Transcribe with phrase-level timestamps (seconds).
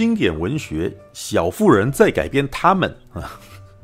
[0.00, 3.38] 经典文学《小妇人》再改编他们啊，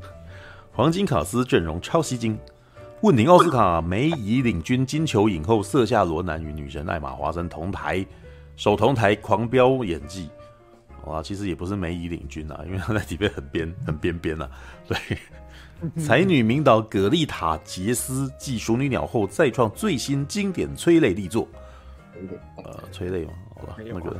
[0.73, 2.35] 黄金卡斯阵容超吸睛，
[3.01, 8.03] 问鼎奥斯卡梅姨领军金球影后瑟夏罗南与女神艾玛华森同台，
[8.55, 10.27] 首同台狂飙演技。
[11.05, 14.49] 哇，其实也不是梅姨领军啊，因为她在里边很边很边边啊。
[14.87, 14.97] 对，
[16.03, 21.47] 才女名导葛丽塔·杰斯继《熟女鸟》后再创最新经典催泪力作。
[22.63, 23.33] 呃，催泪吗？
[23.53, 24.17] 好吧，那个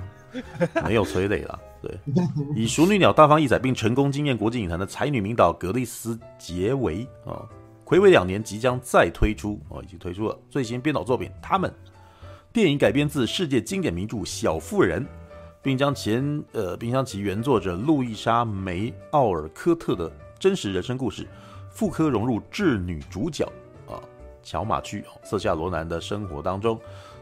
[0.87, 1.59] 没有催泪啦。
[1.87, 7.47] 对，以《熟女鸟》大放异彩并成功惊艳国际影坛的才女名导格丽斯·杰维啊，
[7.85, 11.69] 暌违两年即将再推出哦，已经推出了最新编导作品《他们》。
[12.51, 15.03] 电影改编自世界经典名著《小妇人》。
[15.59, 21.27] 并将前呃，并将其原作者路易莎梅奥尔科特的真实人生故事
[21.69, 23.43] 复刻融入智女主角
[23.85, 23.99] 啊
[24.43, 26.79] 乔马区瑟夏罗南的生活当中。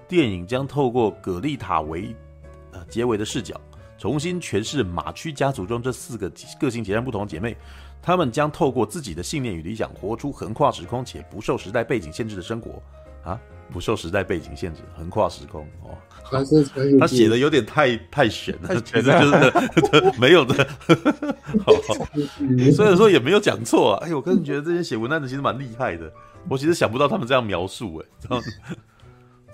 [0.08, 2.16] 电影将透过葛丽塔为
[2.72, 3.60] 呃结尾的视角，
[4.06, 7.58] 重新诠释马区家族中这四个个性截然不同的姐妹，
[8.04, 12.80] 她们将透过自己的信念与理想，活出横跨时空且不受时代背景限制的生活
[13.24, 13.42] 啊。
[13.74, 15.98] 不受时代背景限制，横跨时空哦。
[17.00, 20.68] 他写的有点太太玄了，觉得就是没有的。
[22.72, 24.06] 虽然说也没有讲错啊。
[24.06, 26.14] 哎，我个人觉得这些写文案的其实蛮厉害的。
[26.48, 28.44] 我其实想不到他们这样描述，哎，这样。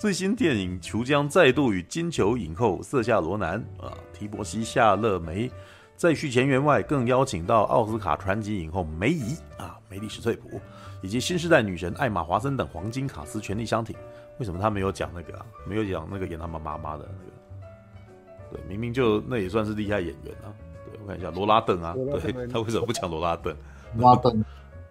[0.02, 5.48] 最新电影厨将再度与金球影后瑟夏罗南啊、提伯西夏勒梅
[5.94, 10.60] 再续前缘外，更邀请到奥斯卡传奇影后梅姨啊梅丽史翠普。
[11.02, 13.94] 以及新时代女神艾玛华森等黄金卡司全力相挺，
[14.40, 15.46] 为什么他没有讲那个啊？
[15.68, 18.56] 没有讲那个演他们妈妈的那个？
[18.56, 20.50] 对，明明就那也算是厉害演员啊。
[20.84, 23.56] 对，我看一下罗拉邓啊，对，他为什么不讲罗拉邓？
[23.96, 24.44] 罗拉邓，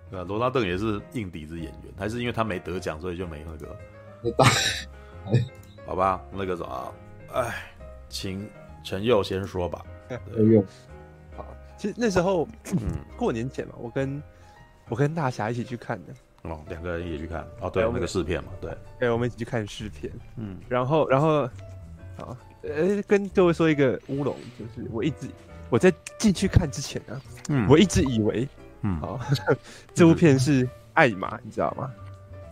[0.10, 3.76] 对啊，罗拉邓也是硬底子演员，还是因为他没得奖，所以就没那个？
[5.26, 5.46] 没打。
[5.86, 6.94] 好吧，那个什么，
[7.34, 7.54] 哎，
[8.08, 8.48] 请
[8.84, 9.86] 陈佑先说吧。
[10.34, 10.64] 陈佑，
[11.36, 11.46] 好，
[11.78, 14.22] 其实那时候，嗯， 过年前嘛，我跟。
[14.90, 16.14] 我跟大侠一起去看的。
[16.42, 17.48] 哦，两个人一起去看。
[17.62, 21.50] 哦，对，那个试片嘛，对，对，我们一起去看试片，嗯，然后，然后，
[22.18, 25.30] 好，呃，跟各位说一个乌龙，就是我一直
[25.70, 28.46] 我在进去看之前呢，嗯，我一直以为，
[28.82, 29.18] 嗯，好，
[29.96, 31.90] 这部片是艾玛，你知道吗？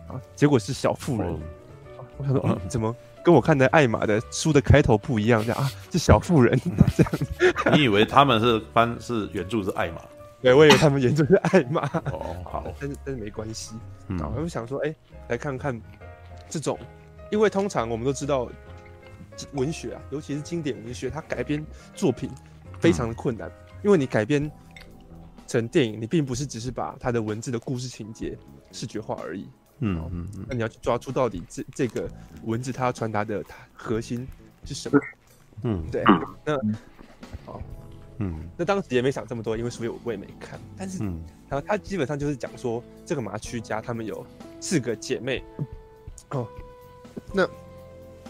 [0.08, 1.38] 啊，结果是小妇人，
[2.20, 2.94] 我想说，嗯，怎么
[3.24, 5.42] 跟我看的艾玛的书的开头不一样？
[5.44, 6.58] 这样啊，是小妇人
[6.96, 7.12] 这样，
[7.76, 10.00] 你以为他们是翻是原著是艾玛？
[10.42, 11.82] 对，我以为他们原著是艾玛
[12.12, 13.74] 哦，好， 但是但是没关系，
[14.08, 14.96] 嗯，我就想说，哎、欸，
[15.28, 15.78] 来看看
[16.48, 16.78] 这种，
[17.30, 18.48] 因为通常我们都知道
[19.52, 21.64] 文学啊，尤其是经典文学，它改编
[21.94, 22.30] 作品
[22.78, 23.52] 非常的困难，嗯、
[23.84, 24.50] 因为你改编
[25.46, 28.36] 成电影，你并不是只是把它的文字的故事情节
[28.72, 29.46] 视觉化而已，
[29.80, 32.08] 嗯嗯嗯，那你要去抓住到底这这个
[32.44, 34.26] 文字它要传达的它核心
[34.64, 35.00] 是什么，
[35.62, 36.04] 嗯，对，
[36.44, 36.56] 那
[37.44, 37.60] 好。
[38.22, 40.60] 嗯，那当时也没想这么多，因为所以我我也没看。
[40.76, 44.26] 但是，嗯，他他基本上就是讲说，这个麻区家他们有
[44.60, 45.42] 四个姐妹。
[46.28, 46.46] 哦，
[47.32, 47.48] 那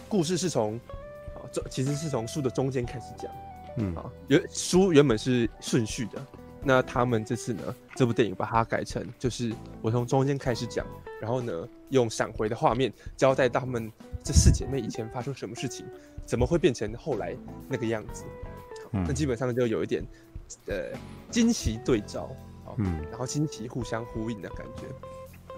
[0.07, 0.79] 故事是从
[1.35, 3.29] 啊，这其实是从书的中间开始讲。
[3.75, 6.25] 嗯啊，原书原本是顺序的，
[6.63, 10.87] 那他们这次呢，这部电影把它改成就是我从中间开始讲，
[11.21, 13.89] 然后呢，用闪回的画面交代他们
[14.23, 15.85] 这四姐妹以前发生什么事情，
[16.25, 17.35] 怎么会变成后来
[17.69, 18.25] 那个样子。
[18.91, 20.03] 那基本上就有一点，
[20.65, 20.91] 呃，
[21.29, 22.35] 惊奇对照，
[22.77, 24.83] 嗯，然后惊奇互相呼应的感觉，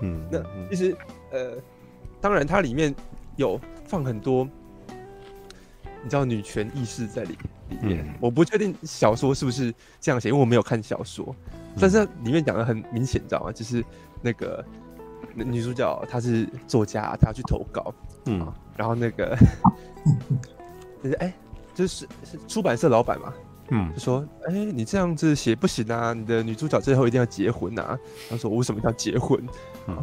[0.02, 0.96] 嗯，那其实，
[1.31, 1.57] 呃，
[2.22, 2.94] 当然它里面
[3.38, 4.47] 有放很多，
[6.03, 7.38] 你知道女权意识在里
[7.69, 11.35] 里面，嗯、我不确定小说是不是这样写，因为我没有看小说，
[11.79, 13.52] 但是里面讲的很明显，你知道吗？
[13.52, 13.84] 就是
[14.22, 14.63] 那个
[15.34, 17.94] 女主角她是作家，她要去投稿，
[18.25, 19.38] 嗯，然后那个
[21.03, 21.28] 就是哎。
[21.28, 21.34] 欸
[21.75, 23.34] 就是是出版社老板嘛，
[23.69, 27.97] 嗯，就说，哎、欸，你这样子写不行啊，你的女主角最后一定要结婚啊。
[28.29, 29.43] 他说，我为什么要结婚？
[29.87, 29.97] 嗯，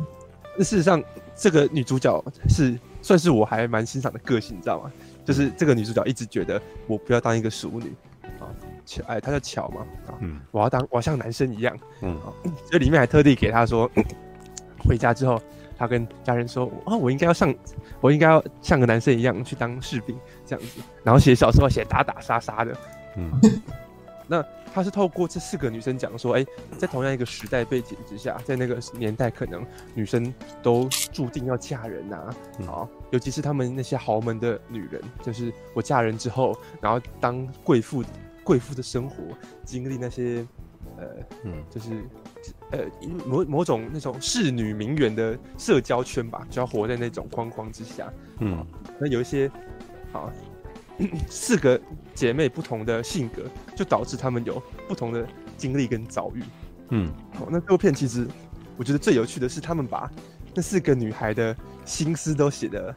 [0.59, 1.01] 那事实上，
[1.37, 4.91] 这个女主角是算是我还蛮欣赏的个性，你知道吗？
[5.25, 7.95] 就是这个女主角一直觉得我不要当一个淑女
[8.41, 8.51] 啊，
[8.85, 12.19] 巧，哎，她叫巧嘛，啊，嗯，我要当，我要像男生一样，嗯，
[12.69, 13.89] 所以里面还特地给她说，
[14.85, 15.41] 回家之后。
[15.81, 17.55] 他跟家人说：“啊，我应该要像，
[18.03, 20.83] 我应该要像个男生一样去当士兵这样子。
[21.03, 22.77] 然后写小时候写打打杀杀的，
[23.17, 23.31] 嗯。
[24.29, 24.45] 那
[24.75, 26.47] 他是透过这四个女生讲说，哎、欸，
[26.77, 32.37] 在同样一个时代背景之下，在那个年代，可能女生都注定要嫁人呐、啊。
[32.67, 38.05] 好，尤其是他们那些豪门的女人，就是我嫁人之后，然后当贵妇，
[38.45, 39.17] 贵妇的生活，
[39.65, 40.47] 经历那些，
[40.99, 41.07] 呃，
[41.45, 42.05] 嗯，就是。”
[42.73, 42.85] 呃，
[43.27, 48.13] 某某种那种仕女名媛的社交圈吧，就要活在那种框框之下。
[48.39, 48.65] 嗯，
[48.99, 49.51] 那有一些，
[50.13, 50.33] 好，
[51.29, 51.81] 四个
[52.15, 53.43] 姐妹不同的性格，
[53.75, 55.27] 就导致她们有不同的
[55.57, 56.43] 经历跟遭遇。
[56.91, 58.27] 嗯，好，那这部片其实
[58.77, 60.11] 我觉得最有趣的是，他们把
[60.55, 62.95] 那四个女孩的心思都写的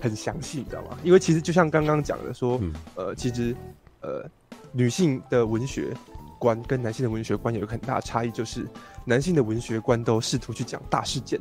[0.00, 0.98] 很详细，你知道吗？
[1.04, 3.54] 因为其实就像刚刚讲的说，嗯、呃，其实
[4.00, 4.28] 呃，
[4.72, 5.94] 女性的文学
[6.42, 8.66] 观跟男性的文学观有一个很大的差异，就是
[9.04, 11.40] 男性的文学观都试图去讲大事件。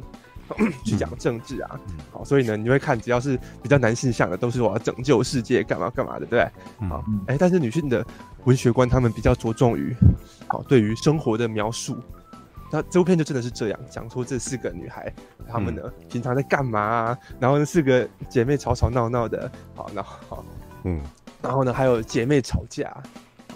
[0.84, 1.80] 去讲政治啊，
[2.12, 6.90] 好，所以呢，你会看只要是比较男性向的，都是我要拯救世界，干嘛干嘛的，对不对？
[6.90, 8.06] 好，哎，但是女性的
[8.44, 9.96] 文学观，他们比较着重于，
[10.50, 11.98] 好，对于生活的描述。
[12.70, 15.14] 那这部片就真的是这样，讲出这四个女孩，
[15.50, 17.18] 她们呢平常在干嘛啊？
[17.40, 20.46] 然后那四个姐妹吵吵闹闹的，好，然后好，
[20.84, 21.02] 嗯，
[21.42, 22.90] 然后呢还有姐妹吵架，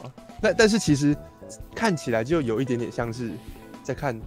[0.01, 0.07] 啊，
[0.41, 1.13] 那但是其实
[1.75, 3.31] 看起来就有一点点像是
[3.83, 4.19] 在看。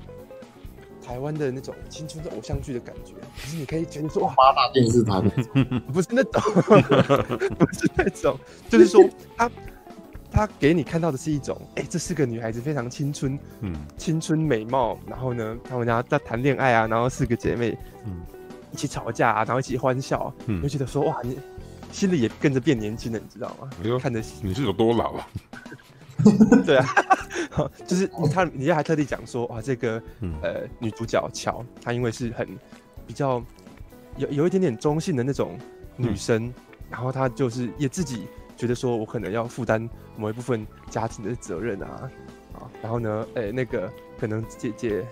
[1.01, 5.19] 台湾的那种青春的偶像剧的感觉，可是你可以觉得说，哇，八大电视台
[5.91, 6.43] 不是那种，
[7.59, 8.39] 不是那种，
[8.69, 9.03] 就是说，
[9.35, 9.51] 他
[10.31, 17.75] 他给你看到的是一种，哎、欸，这四个女孩子非常青春，嗯，青春美貌，然后呢，他们家在谈恋爱啊，然后四个姐妹，
[18.05, 18.21] 嗯，
[18.71, 21.39] 一起吵架啊，然后一起欢笑，嗯，就觉得说，哇，你
[21.91, 23.71] 心里也跟着变年轻了，你知道吗？
[23.83, 25.27] 哎呦，看着你是有多老啊？
[26.67, 26.87] 对啊，
[27.87, 30.03] 就是他，人家还特地讲说，哇，这个
[30.43, 32.47] 呃女主角乔，她因为是很
[33.07, 33.43] 比较
[34.17, 35.59] 有有一点点中性的那种
[35.97, 36.55] 女生，嗯、
[36.91, 38.27] 然后她就是也自己
[38.57, 42.11] 觉得说，我可能要负担某一部分家庭的责任啊，
[42.55, 45.07] 啊，然后呢，哎、欸，那个可能姐姐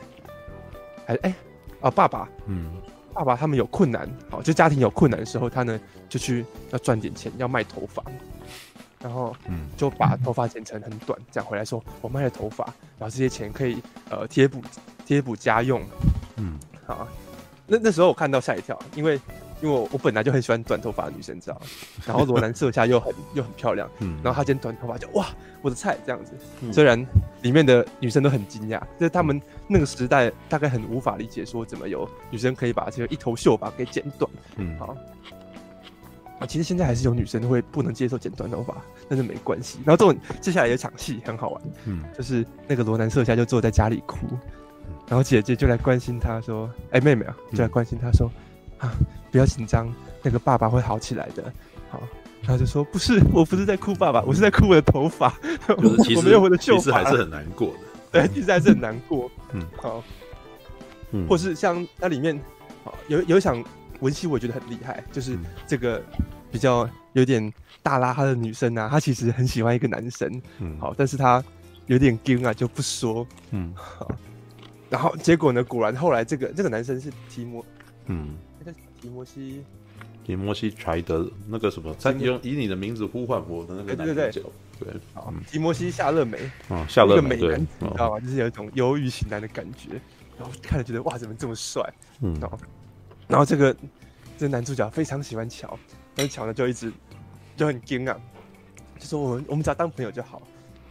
[1.06, 1.34] 还哎
[1.80, 2.72] 啊爸爸，嗯，
[3.14, 8.02] 爸爸他们有困难，好，就家庭有困难的时候，他呢就去要赚点钱，要卖头发。
[9.00, 12.64] 然后，嗯，就把头发剪成很短，这样回来说，我卖了头发，
[12.98, 14.62] 然后这些钱可以呃贴补
[15.04, 15.82] 贴补家用，
[16.36, 17.06] 嗯，好，
[17.66, 19.20] 那那时候我看到吓一跳，因为
[19.62, 21.66] 因为我我本来就很喜欢短头发的女生，知道吗？
[22.06, 25.26] 然后罗兰色下又很又很漂亮，嗯，然后她剪短头发就哇，
[25.62, 26.32] 我的菜这样子。
[26.62, 26.98] 嗯、虽然
[27.42, 34.96] 里面的女生都很惊讶，就是他们那个时代大概很无法理解说怎么有女生可以把这个一头秀发给剪短，嗯，好。
[36.38, 38.76] 啊，其实现在还是有女生会不能接受剪短头发，
[39.08, 39.78] 但是没关系。
[39.86, 44.26] 然后这种接下来有一场戏很好玩，嗯，就是那个罗南色下就坐在家里哭，
[45.08, 48.30] 然后姐姐就来关心他说：“哎、欸，妹妹啊，就来关心他说，
[48.78, 48.92] 啊，
[49.32, 49.90] 不要紧张，
[50.22, 51.50] 那个爸爸会好起来的。”
[51.88, 52.02] 好，
[52.42, 55.32] 然后就说：“不是，我不是在哭爸爸，我是在哭我的头发。
[55.68, 57.78] 我没有我的秀发，其实还是很难过的。
[58.12, 59.30] 对，其实还是很难过。
[59.52, 60.04] 嗯，好，
[61.12, 62.38] 嗯，或是像那里面，
[62.84, 63.64] 好有有一场。
[64.00, 66.02] 文熙我觉得很厉害，就是这个
[66.50, 67.52] 比较有点
[67.82, 71.42] 大拉哈的女生啊，她其实很喜欢一个男生，嗯，好，但是她
[71.86, 74.10] 有点惊啊，就不说，嗯， 好，
[74.90, 77.64] 然后结果呢，果然后来这个这个男生是提摩，
[78.06, 79.62] 嗯，那个提摩西，
[80.24, 84.32] 提摩西柴德那个什么，他用以你的名字呼唤我的那个男主角，对。
[84.32, 84.42] 对
[84.78, 86.38] 对，对，好，提摩西夏勒梅，
[86.68, 88.20] 啊，夏勒梅，美男子，你知道吗？
[88.20, 89.98] 就是有一种忧郁型男的感觉，
[90.38, 91.82] 然后看了觉得哇，怎么这么帅，
[92.20, 92.36] 嗯。
[92.38, 92.58] 然后
[93.44, 93.74] 这个
[94.38, 95.78] 这个男主角非常喜欢乔，
[96.14, 96.92] 但是乔呢就一直
[97.56, 98.16] 就很惊啊，
[98.98, 100.42] 就说我们我们只要当朋友就好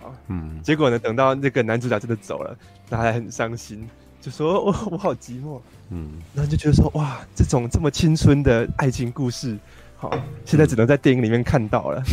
[0.02, 0.12] 啊。
[0.28, 0.62] 嗯。
[0.64, 2.58] 结果呢，等到那个男主角真的走了，
[2.90, 3.88] 他还很伤心，
[4.20, 5.62] 就说我我好寂寞。
[5.90, 6.22] 嗯。
[6.34, 9.58] 然后就觉得说哇，这种这么青春的爱情故事，
[9.96, 10.12] 好，
[10.44, 12.04] 现在只能在电影里面看到了。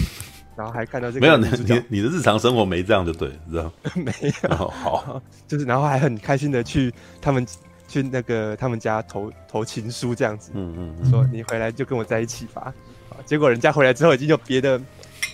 [0.55, 4.13] 然后还看到这个没有你你的日常生活没这样就对，知道 没
[4.43, 4.51] 有。
[4.51, 7.47] 哦、好，就是然后还很开心的去他们。
[7.93, 12.73] 去那个他们家投投情书这样子，嗯嗯，嗯，说你回来就跟我在一起吧，
[13.11, 14.81] 啊，结果人家回来之后已经有别的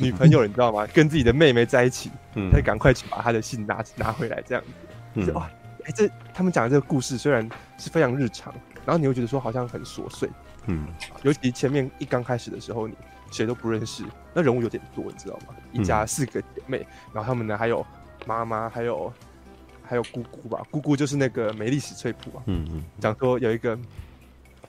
[0.01, 0.85] 女朋友了，你知道吗？
[0.93, 5.49] 跟自己的妹妹在一起，嗯，他就赶快去把他的信拿拿回来，这样子，嗯，哇，
[5.85, 7.49] 哎，这他们讲的这个故事虽然
[7.79, 8.53] 是非常日常，
[8.85, 10.29] 然后你会觉得说好像很琐碎，
[10.67, 10.89] 嗯，
[11.23, 12.95] 尤其前面一刚开始的时候，你
[13.31, 14.03] 谁都不认识，
[14.35, 15.55] 那人物有点多，你知道吗？
[15.73, 17.87] 一家四个姐妹，然后他们呢还有
[18.27, 19.13] 妈妈，还有。
[19.89, 22.43] 还有姑姑吧，姑姑就是那个美丽史翠普啊。
[22.45, 23.77] 嗯嗯，讲说有一个，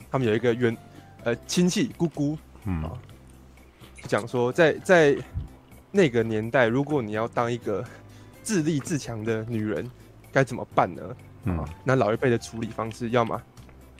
[0.10, 0.76] 他们有一个远
[1.26, 2.92] 呃亲戚姑姑，嗯啊，
[4.04, 5.14] 讲说在在
[5.92, 7.84] 那个年代，如果你要当一个
[8.44, 9.86] 自立自强的女人，
[10.32, 11.04] 该怎么办呢？
[11.44, 13.36] 嗯、啊，那老一辈的处理方式，要么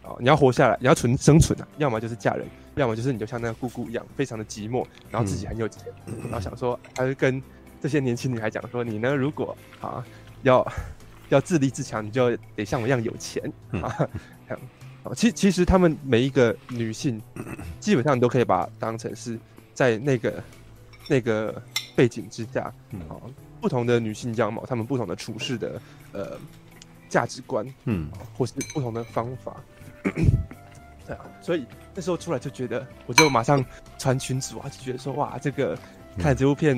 [0.02, 7.44] 啊你要活下来，你要存生存啊，要么就是嫁人，要么就是你就像那个姑姑一样，非常的寂寞，然后自己很有钱，嗯、然后想说，还是跟
[7.82, 10.02] 这些年轻女孩讲说，你呢，如果啊
[10.44, 10.66] 要。
[11.30, 13.96] 要自立自强，你就得像我一样有钱、嗯、啊！
[14.48, 14.60] 这样，
[15.16, 17.22] 其其实他们每一个女性，
[17.80, 19.40] 基本上你都可以把它当成是
[19.74, 20.44] 在那个
[21.08, 21.62] 那个
[21.96, 23.00] 背景之下，嗯，
[23.62, 25.82] 不同的女性样貌，她们不同的处事的
[26.12, 26.38] 呃
[27.08, 29.56] 价值观，嗯，或是不同的方法。
[31.06, 33.64] 对啊，所以那时候出来就觉得，我就马上
[33.98, 35.78] 传群组啊，就觉得说哇，这个
[36.18, 36.78] 看这部片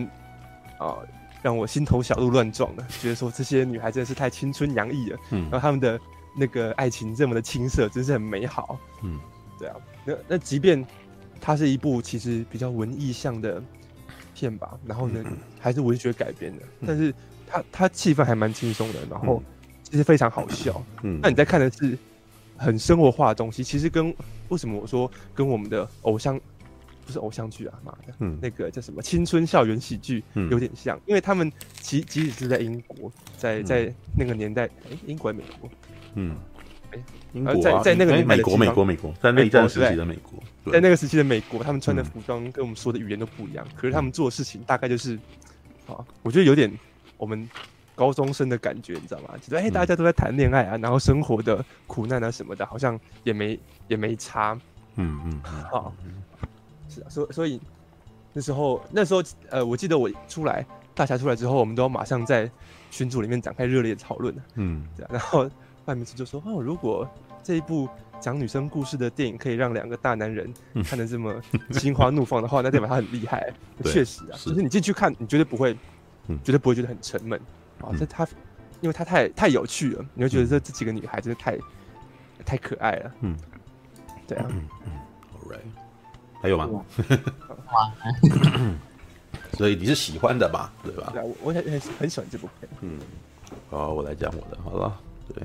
[0.77, 1.07] 啊、呃，
[1.41, 5.99] 让我心头小鹿乱撞的，觉得说这些女孩真的是太青春洋溢了，嗯，然后他们的
[6.35, 9.19] 那个爱情这么的青涩，真是很美好，嗯，
[9.57, 10.85] 对啊，那那即便
[11.39, 13.61] 它是一部其实比较文艺向的
[14.33, 15.23] 片吧，然后呢，
[15.59, 17.13] 还是文学改编的，但是
[17.47, 19.41] 它它气氛还蛮轻松的，然后
[19.83, 21.97] 其实非常好笑，嗯，那你在看的是。
[22.57, 24.15] 很生活化的东西，其实跟
[24.49, 26.39] 为什么我说跟我们的偶像
[27.11, 31.51] 不是偶像剧啊，妈的，嗯，那个叫什么青春校园喜剧有点像，嗯、因为他们
[31.81, 35.69] 即即使是在英国，在在那个年代，哎、欸，英国还是美国？
[36.15, 36.37] 嗯，
[36.91, 37.03] 哎、欸，
[37.33, 40.41] 英国、啊、在在那个年代美国美国美国，在内战时期的美国，
[40.71, 45.15] 在那个时期的美国，他们穿的服装跟我们说的语言都不一样，可是他们做的事情大概就是，
[45.87, 46.71] 啊，我觉得有点
[47.17, 47.47] 我们。
[47.93, 49.35] 高中生的感觉，你知道吗？
[49.39, 54.57] 觉得哎，大家都在谈恋爱啊，然后生活的苦难啊什么的，好像也没也没差。
[54.95, 55.93] 嗯嗯，好，
[56.91, 57.61] 是啊，所以所以
[58.33, 62.49] 那时候那时候呃，我记得我出来大侠出来之后，我们都要马上在
[62.91, 64.35] 群组里面展开热烈讨论。
[64.55, 65.09] 嗯，对啊。
[65.13, 65.49] 然后
[65.85, 67.09] 范明志就说：“哦，如果
[67.41, 67.87] 这一部
[68.19, 73.51] 讲女生故事的电影可以让两个大男人看得这么心花怒放的话，那代表他很厉害。
[73.85, 75.73] 确实啊，就是你进去看，你绝对不会，
[76.43, 77.39] 绝对不会觉得很沉闷。”
[77.81, 78.27] 啊，这他，
[78.79, 81.57] 因为他太太有趣了，你会觉得这这几个女孩真的太
[82.45, 83.11] 太可爱了。
[83.21, 83.35] 嗯，
[84.27, 84.45] 对啊。
[84.49, 84.91] 嗯嗯
[85.33, 85.59] ，All right，
[86.41, 86.67] 还有吗？
[89.57, 90.71] 所以你是喜欢的吧？
[90.83, 91.09] 对吧？
[91.13, 92.69] 对啊，我我很很很喜欢这部片。
[92.81, 92.97] 嗯，
[93.69, 94.97] 好，我来讲我的，好了。
[95.33, 95.43] 对，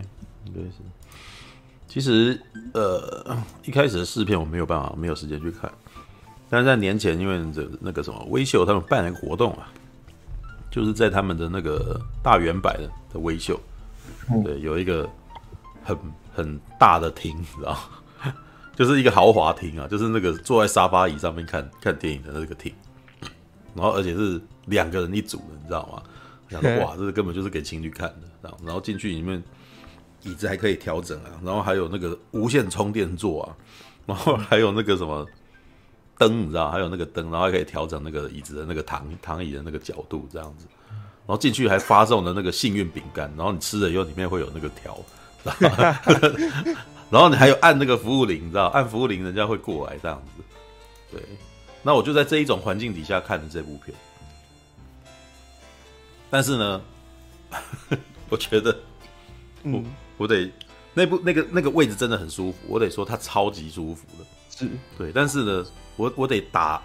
[0.55, 0.79] 对是。
[1.88, 2.41] 其实
[2.73, 5.71] 呃，一开始的试片我没有办法，没有时间去看，
[6.49, 9.69] 但是在年前，因为这那个什么微秀他们办了一个活动啊。
[10.71, 13.59] 就是在他们的那个大圆百的的微秀，
[14.45, 15.09] 对，有一个
[15.83, 15.97] 很
[16.35, 17.79] 很大的厅，你知道，
[18.76, 22.73] 就是一个豪华厅啊，就是那个坐在沙发椅上面看看电影的那个厅，
[23.75, 26.02] 然后而且是两个人一组的，你知道吗？
[26.49, 28.09] 想说哇，这个根本就是给情侣看
[28.42, 29.42] 的，然后进去里面
[30.23, 33.56] 椅子还可以调整啊，然后还有那个无线充电座啊，
[34.06, 35.26] 然后还有那个什么。
[36.18, 40.66] 灯你知道，还有那个灯，然后还可以调整那个椅子的那个躺躺椅的那个角度，这样子。
[40.88, 44.99] 然后进去还发送了那个幸运饼干，然后你吃了以后里面会有那个条，
[47.11, 50.43] 然后你还有按那个服务铃，你知道，按服务铃人家会过来这样子。
[51.11, 51.23] 对，
[51.83, 53.97] 那我就在这一种环境底下看的这部片。
[56.31, 56.81] 但是呢，
[58.29, 58.77] 我觉得
[59.63, 59.85] 我，我
[60.19, 60.51] 我得
[60.95, 64.25] 那部那个那个位置真的很舒服，我得说它超级舒服的。
[64.51, 65.67] 是对，但是呢。
[65.99, 66.83] 我我得打，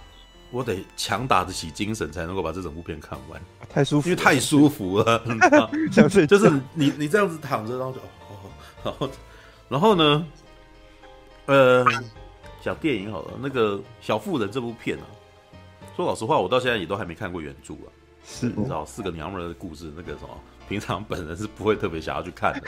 [0.51, 3.41] 我得强打得起精神才能够把这整部片看完。
[3.67, 5.21] 太舒服，因为太舒服了，
[5.91, 8.39] 想睡就是你你这样子躺着，然后就哦，
[8.85, 9.09] 然后
[9.71, 10.27] 然后呢，
[11.45, 11.85] 呃，
[12.61, 15.07] 讲电影好了，那个《小妇人》这部片啊，
[15.95, 17.87] 说老实话，我到现在也都还没看过原著啊。
[18.25, 20.37] 是，你知道四个娘们的故事，那个什么，
[20.67, 22.67] 平常本人是不会特别想要去看的。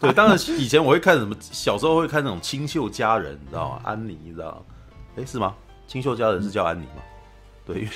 [0.00, 3.80] 对，当然以前我会看什么，小时候会看那种《清秀佳人》，你知道吗？
[3.82, 4.64] 安妮，你知道？
[5.16, 5.52] 哎，是吗？
[5.88, 7.02] 清秀佳人是叫安妮吗？
[7.64, 7.88] 对，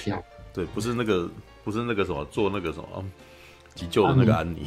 [0.53, 1.31] 对，不是那个，
[1.63, 3.05] 不是那个什么做那个什么
[3.77, 4.67] 急救的那个安妮。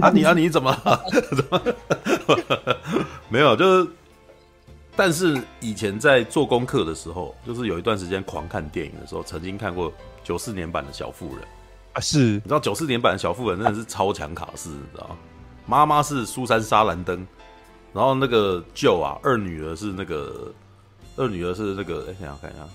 [0.00, 0.74] 安 妮，安妮 怎么？
[1.10, 1.62] 怎么？
[3.28, 3.90] 没有，就是，
[4.94, 9.92] 但是以前在做功课的时候，就是有一段时间狂看电影的时候，曾经看过
[10.24, 11.44] 九四年版的小妇人
[11.92, 12.00] 啊。
[12.00, 15.16] 是，你知道九四年版的小妇人真的是超强卡式，你知道吗？
[15.66, 17.26] 妈妈是苏珊莎兰登，
[17.92, 20.52] 然后那个舅啊，二女儿是那个。
[21.18, 22.68] 二女儿是那个，哎，等下看一下，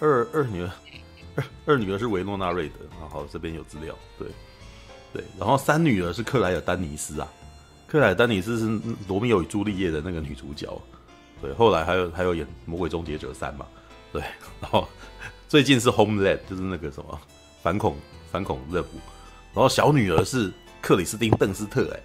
[0.00, 0.70] 二二女儿，
[1.36, 4.26] 二二女儿是维诺娜瑞德，然后这边有资料，对
[5.14, 7.26] 对，然后三女儿是克莱尔丹尼斯啊，
[7.86, 10.68] 克莱尔丹尼斯是罗密欧与朱丽叶的那个女主角，
[11.40, 13.64] 对，后来还有还有演魔鬼终结者三嘛，
[14.12, 14.20] 对，
[14.60, 14.86] 然后
[15.48, 17.18] 最近是 Homeland，就是那个什么
[17.62, 17.96] 反恐
[18.30, 18.98] 反恐任务，
[19.54, 20.52] 然后小女儿是
[20.82, 22.00] 克里斯汀邓斯特，哎，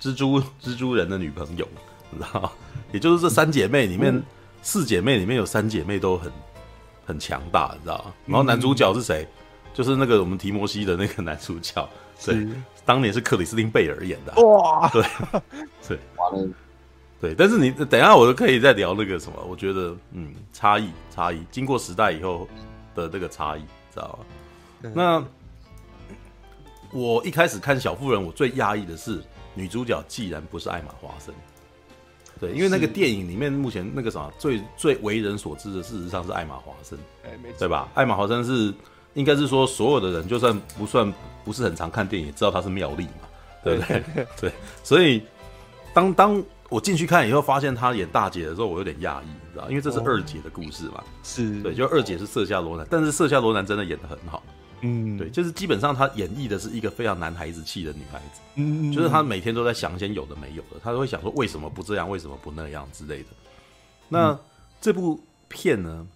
[0.00, 1.66] 蜘蛛蜘蛛人的女朋友，
[2.10, 2.52] 你知道，
[2.92, 4.22] 也就是这三姐妹里面。
[4.60, 6.32] 四姐妹里面有三姐妹都很
[7.06, 8.14] 很强大，你知道吗？
[8.26, 9.26] 然后男主角是谁？
[9.72, 11.88] 就是那个我们提摩西的那个男主角，
[12.24, 12.46] 对，
[12.84, 14.32] 当年是克里斯汀贝尔演的。
[14.42, 15.02] 哇，对
[15.88, 15.98] 对，
[17.20, 17.34] 对。
[17.34, 19.42] 但是你等一下，我都可以再聊那个什么？
[19.48, 22.48] 我觉得，嗯，差异差异，经过时代以后
[22.94, 23.60] 的那个差异，
[23.92, 24.18] 知道
[24.82, 24.90] 吗？
[24.94, 25.24] 那
[26.90, 29.22] 我一开始看小妇人，我最讶异的是
[29.54, 31.34] 女主角既然不是艾玛华森。
[32.40, 37.88] 对，因为那个电影里面，目前那个什么最最为人所知的，事实上是艾玛华森，哎，没错，对吧？
[37.94, 38.72] 艾玛华森是
[39.14, 41.12] 应该是说，所有的人就算不算
[41.44, 43.28] 不是很常看电影，知道他是妙丽嘛，
[43.64, 44.02] 对不对？
[44.40, 44.52] 对，
[44.82, 45.22] 所以
[45.94, 51.02] 当当我进去看以后，发现她演大姐的时候，我有点讶异，你知道，因为这是二姐的故事嘛。
[51.22, 54.42] 是对，就二姐是瑟夏罗南，但是瑟夏罗南真的演的很好。
[54.82, 58.40] 嗯，对，就是基本上她演绎的是一个非常男孩子气的女孩子。
[58.56, 63.28] 嗯，就是她每天都在想一些有的没有的，她都会想说为什么不这样，为什么不那样之类的。
[64.08, 64.38] 那、嗯、
[64.80, 65.18] 这部
[65.48, 66.06] 片呢？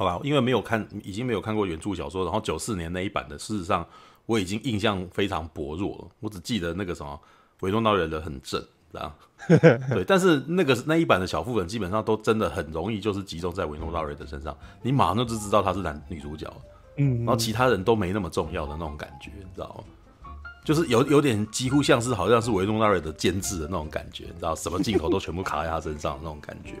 [0.00, 3.86] 好吧，因为没有看，已经没有看过原著小说，然后九四年那一版的，事实上
[4.24, 6.08] 我已经印象非常薄弱了。
[6.20, 7.20] 我只记得那个什么
[7.60, 8.58] 维诺纳瑞的很正，
[8.90, 9.14] 知道
[9.46, 16.50] 对，但是那个那一版的小副本基本上都真的很容易就是集中在维诺纳瑞的身上，你马上就知道她是男女主角。
[16.96, 19.84] 嗯，然后其他人都没那么重要的那种感觉，你知道
[20.24, 20.32] 吗？
[20.64, 26.72] 就是有有点几乎像是好像是维诺纳瑞的监制的那种感觉，你知道什么镜头都全部卡在他身上的那种感觉。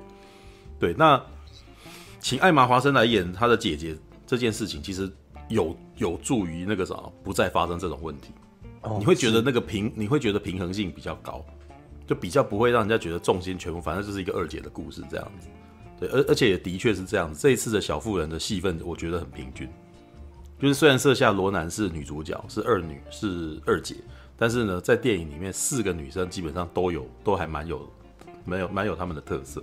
[0.78, 1.22] 对，那
[2.20, 3.96] 请艾玛华森来演他的姐姐
[4.26, 5.10] 这件事情，其实
[5.48, 8.32] 有有助于那个啥不再发生这种问题。
[8.82, 11.44] 哦，你会觉得那个平，你会觉得平衡性比较高，
[12.06, 15.48] 就比较不会让人家觉得重心全部，反正就是一个二姐的故事这样子。
[15.98, 19.68] 对，而而且也的确是这样子，这一次的小妇人的戏份，我觉得很平均。
[20.58, 23.96] 就是虽然设下罗南是女主角，是二女，是二姐，
[24.36, 27.90] 但是呢，在电影里面四个女生基本上都有，都还蛮有，
[28.44, 29.62] 蛮有蛮有她们的特色。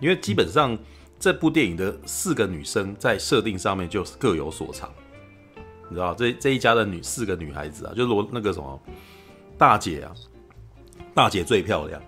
[0.00, 0.76] 因为基本上
[1.18, 4.92] 这部电影的四个女生在设定上面就各有所长，
[5.88, 8.80] 你知道这这一家的女四个女孩子啊，就是罗那个什么
[9.56, 10.12] 大姐啊，
[11.14, 12.00] 大姐最漂亮，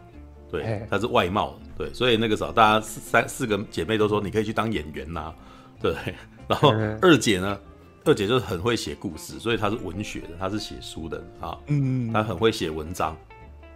[0.50, 5.34] 对，她是外貌，对，所以那个时候大家三四个姐妹都说你可以去当演员呐、啊，
[5.80, 5.94] 对，
[6.48, 6.72] 然后
[7.02, 7.58] 二姐呢。
[8.04, 11.58] 二姐就是很会写故事，所以她是文学的，她是写书的啊。
[11.66, 13.14] 嗯，她很会写文章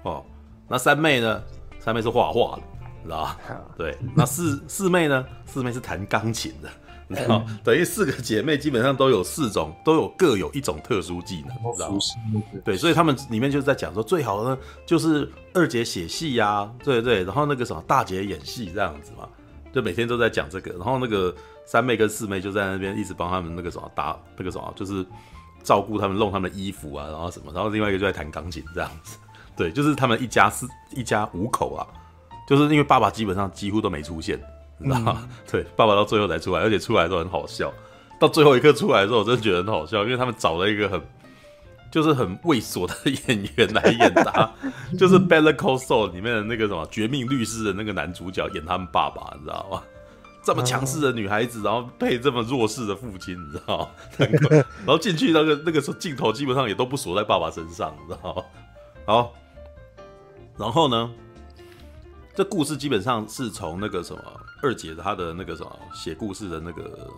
[0.04, 0.24] 哦。
[0.66, 1.42] 那三妹呢？
[1.78, 3.38] 三妹是画画的，你知道吧？
[3.76, 3.96] 对。
[4.14, 5.24] 那四四妹呢？
[5.46, 6.68] 四妹是弹钢琴的，
[7.08, 7.44] 你知道？
[7.62, 11.98] 等于四个姐妹基本上都有四种，都有各有一种特殊技能，你知道吗？
[12.64, 14.56] 对，所以他们里面就是在讲说，最好呢
[14.86, 19.28] 就是二姐写戏呀，对对，然后那个什么大姐演戏这样子嘛，
[19.72, 21.34] 就每天都在讲这个，然后那个。
[21.64, 25.06] 三妹跟四妹就在那边一直帮他们那个什么打那个什么，就是
[25.62, 29.16] 照顾他们弄他们的衣服啊，然后什么，然后另外一个就在弹钢琴这样子。
[29.56, 31.86] 对，就是他们一家四一家五口啊，
[32.46, 34.40] 就是因为爸爸基本上几乎都没出现，
[34.78, 35.18] 你知道吗？
[35.22, 37.72] 嗯、 对，爸爸到最后才出来，而且出来都很好笑。
[38.18, 41.00] 到最后一刻出来的时候，我真的觉得很好笑，因为他们找了一个很
[41.90, 42.94] 就是很猥琐的
[43.28, 44.50] 演员来演他，
[44.98, 49.82] 就是 Better Call Saul 里面的那个什么绝命律师的那个男主角演他们爸爸，你知道吗？
[50.44, 53.88] 这么强势的女孩子，然后配这么弱势的父亲，你知道吗？
[54.84, 58.42] 然后进去那个那个时候镜头基本上也都不锁在爸爸身上，你知道吗？
[59.06, 59.32] 好，
[60.58, 61.10] 然后呢，
[62.34, 64.22] 这故事基本上是从那个什么
[64.62, 67.10] 二姐她的那个什么写故事的那个，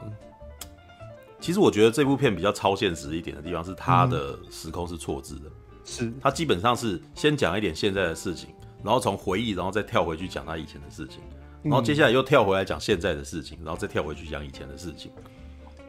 [1.40, 5.50] 其实我觉得这部片比较超现实一点的地方是它的时空是错置的，
[5.84, 8.48] 是它基本上是先讲一点现在的事情，
[8.82, 11.20] 然后从回忆，然后再跳回去讲他以前的事情。
[11.62, 15.10] 然后接下来又跳回来讲现在的事情，然后再跳回去讲以前的事情。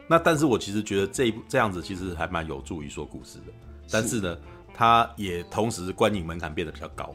[0.08, 3.52] 那但是我其实觉得这一部这样子其实还蛮有助于说故事的。
[3.90, 4.38] 但是呢，
[4.72, 7.14] 它也同时观影门槛变得比较高，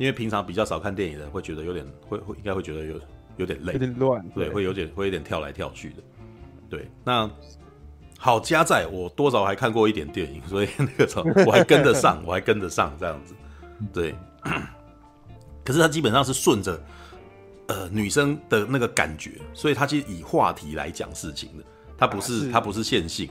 [0.00, 3.00] 因为平常比较少看电影的人会觉得有点会会应该会觉得有
[3.36, 5.96] 有点累，有点乱，对，会有点会有点跳来跳去的。
[6.68, 7.30] 对，那
[8.18, 13.34] 好加在我多少还看过一点电影，所以那个时候我还跟得上， 我还跟得上这样子。
[13.92, 14.14] 对，
[15.62, 16.80] 可是他基本上是顺着。
[17.72, 21.62] 呃，女生的那个感觉，所以他其实以话题来讲事情的，
[21.96, 23.30] 他不是他、啊、不是线性，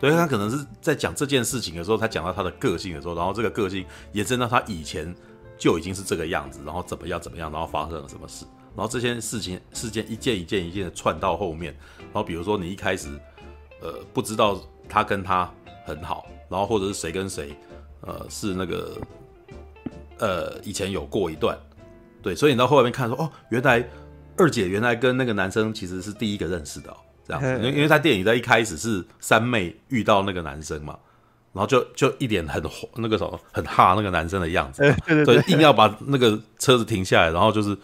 [0.00, 5.14] 所以他可能是在讲这件事情的时候，他讲到他的个性的时候，然后这个个性延伸到他以前
[5.58, 8.44] 就已经是这个样子，然后怎么样怎么样，然后发生了什么事，
[8.76, 13.08] 然后这些事情事件一件一件一件的串到后面，然后比如说你一开始
[13.80, 15.50] 呃不知道他跟他
[15.86, 17.56] 很好，然后或者是谁跟谁
[18.00, 18.98] 呃是那个
[20.18, 21.58] 呃以前有过一段。
[22.22, 23.86] 对，所以你到后面看说，哦，原来
[24.38, 30.98] 二姐原来跟那个男生其实是第一个认识的哦，这样子，因为因为他电影在一开始是三妹遇到那个男生嘛，
[31.54, 32.62] 然后就就一脸很
[32.96, 34.82] 那个什么很哈那个男生的样子，
[35.24, 37.74] 所以硬要把那个车子停下来，然后就是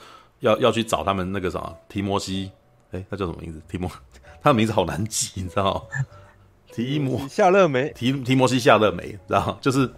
[0.40, 2.50] 要要去找他们那个什么提摩西，
[2.90, 3.62] 哎，他叫什么名字？
[3.66, 3.90] 提摩，
[4.42, 6.04] 他的名字好难记，你知道吗？
[6.74, 9.90] 提摩夏勒梅，提提摩西夏勒梅，然后就是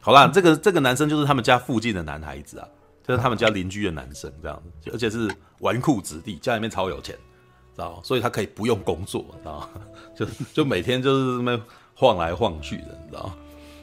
[0.00, 2.68] 好啦，这个这个男生就是他们家附近的男孩子啊。
[3.02, 5.28] 就是他们家邻居的男生这样子，而且是
[5.60, 7.12] 纨绔子弟，家里面超有钱，
[7.74, 8.00] 知道吗？
[8.04, 9.68] 所以他可以不用工作，知道吗？
[10.14, 11.64] 就就每天就是那么
[12.00, 13.30] 晃来晃去的，你知道？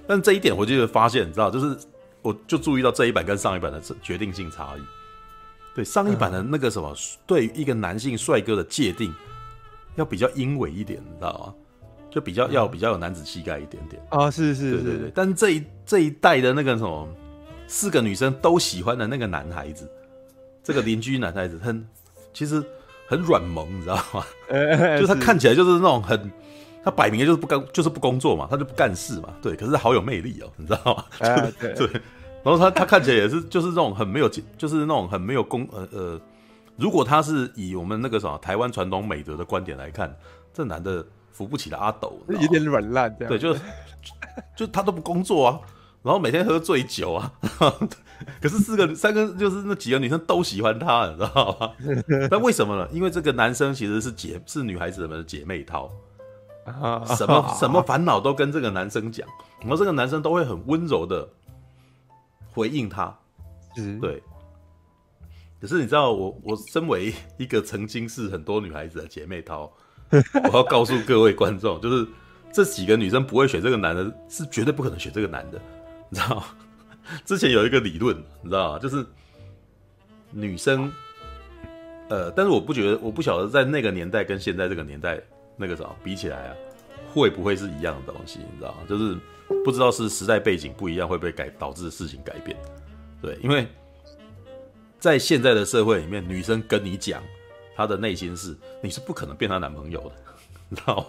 [0.08, 1.78] 但这一点我就发现，你知道，就是
[2.24, 4.82] 我就注意到这一版跟上一版的决定性差异。
[5.76, 6.94] 对，上一版的那个什么，
[7.28, 9.14] 对于一个男性帅哥的界定
[9.96, 11.54] 要比较英伟一点，你知道吗？
[12.10, 15.12] 就比较要比较有男子气概一点点啊，是是是，对对对。
[15.14, 17.08] 但这一这一代的那个什么。
[17.70, 19.92] 四个女生都喜欢的那个男孩子，
[20.64, 21.86] 这个邻居男孩子很
[22.34, 22.64] 其实
[23.10, 24.26] 很软萌，你知道吗？
[24.98, 26.32] 就他看起来就是那种很，
[26.88, 29.58] 他摆明了就是不干，就是不工作嘛，他就不干事嘛，对。
[29.58, 31.04] 可是好有魅力哦，你知道吗？
[31.20, 31.88] 呃、对，对。
[32.46, 36.22] 然后他他看起来也是就是那种很没有，就是那种很没有工呃呃，
[36.78, 40.16] 如果他是以我们那个什么台湾传统美德的观点来看，
[40.54, 43.54] 这男的扶不起的阿斗，有点软烂，对，就
[44.56, 45.60] 就他都不工作啊。
[46.04, 47.34] 然后每天喝醉酒啊，
[48.40, 51.72] 可是四个三个就是那几个女生都喜欢他，你知道吗？
[52.32, 52.88] 那为什么呢？
[52.94, 55.92] 因为这个男生其实是姐是女孩子们的姐妹淘，
[57.16, 59.28] 什么什么烦恼都跟这个男生讲，
[59.62, 61.28] 然后这个男生都会很温柔的
[62.52, 63.18] 回应他，
[64.02, 64.22] 对。
[65.60, 69.72] 可是你知道我我身为一个曾经是很多女孩子的姐妹淘，
[70.52, 72.08] 我要告诉各位观众，就是
[72.52, 75.60] 这几个女生不会选这个男的，是绝对不可能选这个男的。
[76.10, 76.44] 你知道，
[77.26, 78.80] 之前有一个理论，你知道吗？
[78.80, 79.04] 就是
[80.30, 80.92] 女生，
[82.10, 85.20] 呃，但是我不觉得，我不晓得在那个年代跟现在这个年代
[85.58, 86.56] 那个啥比起来啊，
[87.14, 88.40] 会不会是一样的东西？
[88.40, 88.78] 你知道吗？
[88.88, 89.18] 就是
[89.64, 92.58] 不知道是时代背景不一样，会不会改导致事情改变？
[93.22, 93.68] 对，因为
[95.00, 97.22] 在现在的社会里面，女生跟你讲
[97.76, 100.12] 她的内心是，你是不可能变她男朋友的，
[100.70, 101.06] 你知道吗？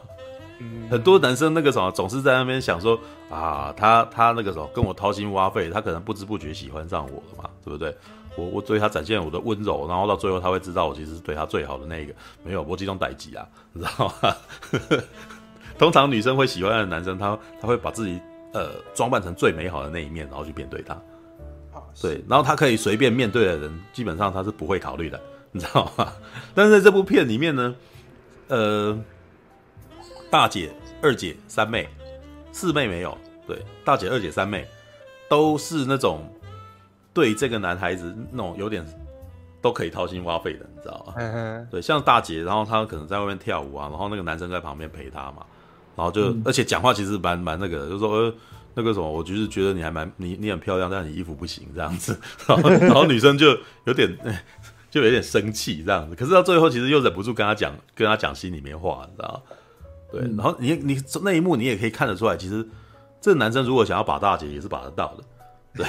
[0.91, 2.99] 很多男生那个什么，总是在那边想说
[3.31, 7.97] 啊，他他那个什么跟我掏心挖肺，他可能不知不觉喜欢上我了嘛，对不对？
[8.39, 14.37] 我我对他展现我的温柔，然后到最后他会知道我其实是对他最好的那一个，没有，我这种代志啊，你知道吗？
[15.79, 18.21] 通常女生会喜欢的男生，他他会把自己
[18.53, 20.97] 呃装扮成最美好的那一面，然后去面对他。
[22.01, 25.21] 对，然后他可以随便面对的人，基本上他是不会考虑的，
[25.51, 26.13] 你知道吗？
[26.55, 27.75] 但是在这部片里面呢，
[28.49, 28.99] 呃。
[30.31, 30.71] 大姐、
[31.01, 31.89] 二姐、三妹、
[32.53, 33.17] 四妹没有。
[33.47, 34.69] 对，大姐、二姐、三妹
[35.27, 36.21] 都是那种
[37.19, 38.87] 对这个男孩子那种有点
[39.61, 41.15] 都可以掏心挖肺的，你知道吗？
[41.69, 45.45] 对，像大姐，然后她可能在外面跳舞啊，然后那个男生在旁边陪她嘛，
[45.97, 48.35] 然后就、嗯、而且讲话其实蛮蛮那个的，就说呃
[48.75, 54.09] 那个什么，我就是觉得你还蛮你你很漂亮，但你衣服不行这样子， 然后然后女生就有点
[54.91, 59.43] 就有点生气这样子，可是到最后其实又忍不住跟他讲跟他讲心里面话，你知道？
[60.11, 62.67] 对，然后你你那一幕你也可以看得出来，其实
[63.21, 65.25] 这个男生如果想要把大姐也是把得到的，
[65.75, 65.87] 对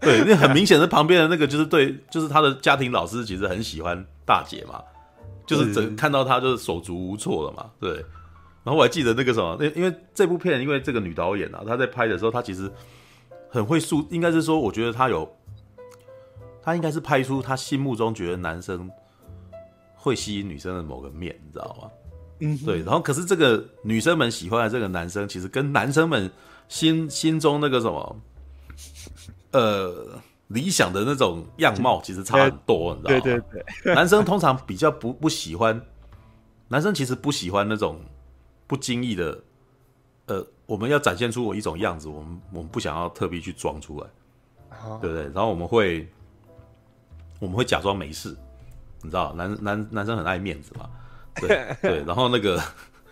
[0.00, 4.82] 对，那很明显的旁边的那个就是对，就是他的家庭老师其实很喜欢大姐嘛，
[5.46, 8.04] 就是整看到他就是手足无措了嘛，对。
[8.64, 12.70] 然后我还记得那个什么，那因为这部片，因为这个女导演啊，她在拍的时候，她其实
[13.48, 15.26] 很会塑，应该是说，我觉得她有，
[16.62, 18.90] 她应该是拍出她心目中觉得男生
[19.94, 21.90] 会吸引女生的某个面，你知道吗？
[22.40, 26.30] 嗯，对，然后可是这个女生们喜欢的这个男生，其实跟男生们
[26.68, 28.20] 心心中那个什么，
[29.52, 33.20] 呃，理想的那种样貌其实差很多，你知道吗？
[33.22, 35.80] 对 对对，男生通常比较不不喜欢，
[36.68, 38.00] 男生其实不喜欢那种
[38.66, 39.42] 不经意的，
[40.26, 44.06] 呃，我们要展现出我一种样子，我们我们不想要特别去装出来，
[45.00, 45.24] 对不对？
[45.24, 46.08] 然后我们会
[47.40, 48.36] 我们会假装没事，
[49.02, 50.88] 你知道，男男男生很爱面子嘛。
[51.40, 51.48] 对
[51.80, 52.60] 对，然后那个，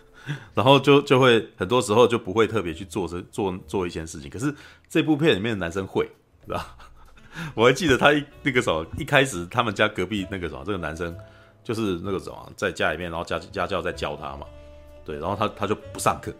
[0.52, 4.28] 然后就就会很多时候就不会特别去做这做做一件事情。
[4.28, 4.52] 可是
[4.88, 6.10] 这部片里面的男生会，
[6.46, 6.64] 知道？
[7.54, 11.14] 我还记得他一那个什么，一开始他们家隔壁那个什么，这个男生
[11.62, 14.46] 就是那个什么，在家里面，然后家家教在教他嘛。
[15.04, 16.32] 对，然后他他就不上课，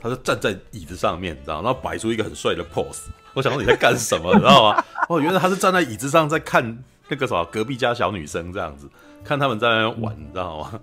[0.00, 1.62] 他就站在椅子上面，知道？
[1.62, 3.06] 然后摆出一个很帅的 pose。
[3.32, 4.84] 我想说你在干什么， 你知道吗？
[5.08, 8.88] 哦，原来他是站在椅子上在看那个什么隔壁家小女生这样子，
[9.24, 10.80] 看他们在那边玩，你知道吗？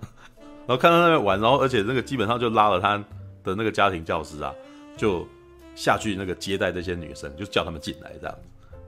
[0.66, 2.96] 然后看到那边玩，然后而且那个基本上就拉了他
[3.42, 4.52] 的那个家庭教师啊，
[4.96, 5.26] 就
[5.74, 8.36] 下去那个接待这些女生，就叫他们进来这样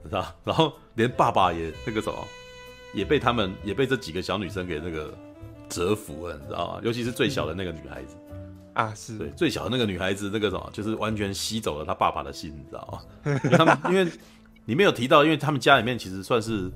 [0.09, 0.25] 知道？
[0.43, 2.17] 然后连爸爸也那个什么，
[2.93, 5.13] 也被他们也被这几个小女生给那个
[5.69, 6.81] 折服了，你知道吗？
[6.83, 8.15] 尤其是最小的那个女孩子
[8.73, 13.39] 啊，是对最小的那个女孩子，那个什么就是完全吸走了她爸爸的心，你知道吗？
[13.43, 14.03] 因为他们因为
[14.65, 16.71] 里面有提到，因为他们家里面其实算是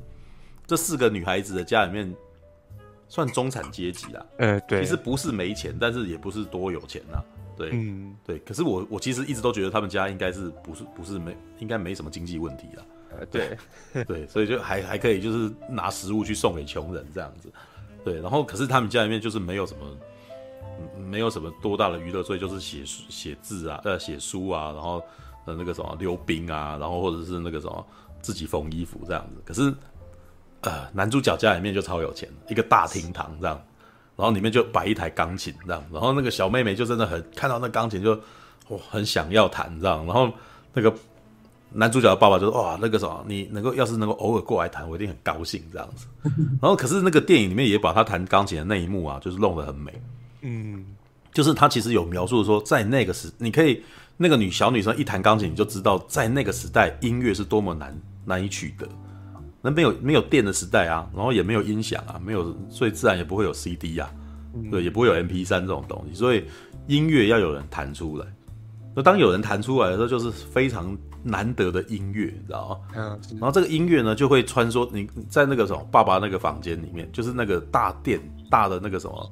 [0.68, 2.14] 这四个女孩子的家里面。
[3.12, 7.20] 算中产阶级啦，呃，对，其实不是没钱，但是也不是多有钱呐，
[7.58, 8.38] 对，嗯，对。
[8.46, 13.58] 可是我我其实一直都觉得他们家应该是不是不是没应该没什么经济问题啦，呃，对，
[14.06, 17.50] 对，所以就还还可以就是拿食物去送给穷人这样子，
[18.04, 18.22] 对。
[18.22, 19.98] 然后可是他们家里面就是没有什么，
[20.98, 25.04] 没有什么多大的娱乐，所以就是写写字啊，呃，写书啊，然后
[25.46, 27.86] 呃那个什么溜冰啊，然后或者是那个什么
[28.22, 29.74] 自己缝衣服这样子，可是。
[30.62, 33.56] 呃，男主角家里面就超有钱，一个大厅堂这样，
[34.18, 38.14] 然后里面就摆一台钢琴这样，然后那个小妹妹就真的很看到那钢琴就，
[38.68, 40.30] 哇，很想要弹这样，然后
[40.74, 40.94] 那个
[41.72, 46.08] 男主角的爸爸就说：“哇，那个什么，你能够要是能够偶尔过来弹，我一定很高兴这样子。
[46.62, 49.94] ”然后可是那个电影里面也把他弹钢琴的那一幕啊，就是弄得很美。
[50.42, 50.86] 嗯，
[51.34, 53.84] 就是他其实有描述说，在那个时，你可以
[54.18, 58.88] 那个女小女生一弹钢琴，你就知道在那个时代音乐是多么难难以取得。
[59.62, 64.10] 那没有没有电的时代啊，然后也没有音响啊，没有，所以自然也不会有 CD 啊，
[64.56, 66.46] 嗯、对，也不会有 MP 三这种东西，所以
[66.88, 68.26] 音乐要有人弹出来。
[68.96, 72.78] 那当有人弹出来的时候，就是非常难得的音乐，你知道吗？
[72.96, 73.20] 嗯。
[73.32, 79.32] 然后这个音乐呢，就会穿梭你在那个什么爸爸那个房间里面，就是那个大殿大的那个什么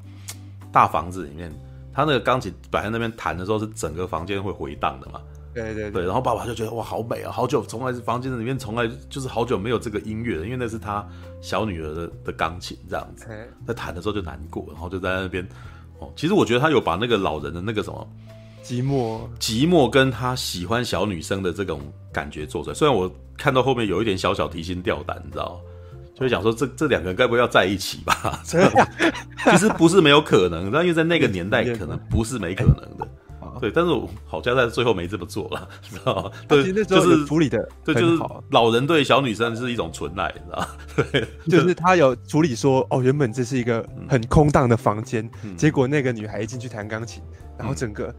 [0.71, 1.52] 大房子里面，
[1.93, 5.21] 他那个钢琴摆在那边弹的时候，是整个房间会回荡的嘛。
[5.54, 7.32] 对对对，然后爸爸就觉得哇，好美啊！
[7.32, 11.04] 好久从来房间里面从来就是好久没有这个音乐了，因为那是他
[11.41, 13.26] 小女儿的的钢琴这样子，
[13.65, 15.43] 在弹的时候就难过，然后就在那边
[15.97, 16.13] 哦。
[16.15, 18.08] 其实我觉得他有把那个老人的那个什么
[18.67, 21.80] 寂寞、寂寞跟他喜欢小女生的这种
[22.12, 22.75] 感觉做出来。
[22.75, 25.60] 虽然我看到后面有一点小小提心吊胆，你知道吗？
[26.13, 28.41] 就会想说这这两个人该不会要在一起吧？
[28.43, 33.08] 其实不是没有可能，但因为在那个年代 可能不是没可能的。
[33.60, 36.32] 对，但是我好像在最后没这么做了，知道吗？
[36.47, 40.67] 对，就是处理的，对，就是老人对小女生是一种纯爱，你知道吗？
[41.12, 47.23] 对，就是他有处理说，哦，原本这是一个很空荡的房间，结果那个女孩一进去弹钢琴，
[47.58, 48.13] 然后整个，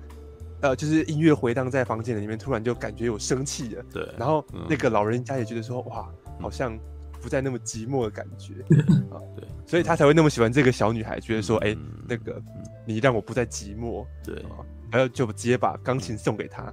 [0.61, 3.85] 呃，就是音乐回荡在房间里面，突然就感觉有生气了。
[3.93, 6.09] 对，然后那个老人家也觉得说，哇，
[6.41, 6.79] 好像
[7.21, 8.55] 不再那么寂寞的感觉。
[9.11, 11.77] 啊，对，所以他才会那么喜欢这个小女孩，觉得说，哎，
[12.09, 12.41] 那个
[12.87, 14.07] 你让我不再寂寞。
[14.25, 14.45] 对。
[14.91, 16.73] 还有就直接把钢琴送给他，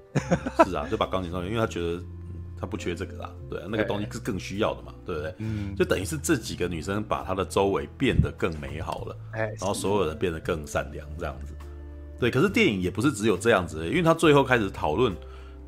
[0.64, 2.02] 是啊，就把钢琴送给他，因为他觉得
[2.58, 5.36] 他不缺这个啦，对啊，那个东西是更需要的嘛，对不对？
[5.40, 11.54] 嗯，就等于是这几个女生把她的周围变得更美好了，哎，然后所有人变得更善良，这样子，
[12.20, 12.32] 对。
[12.32, 15.16] 可是电影也不是只有这样子，因为他最后开始讨论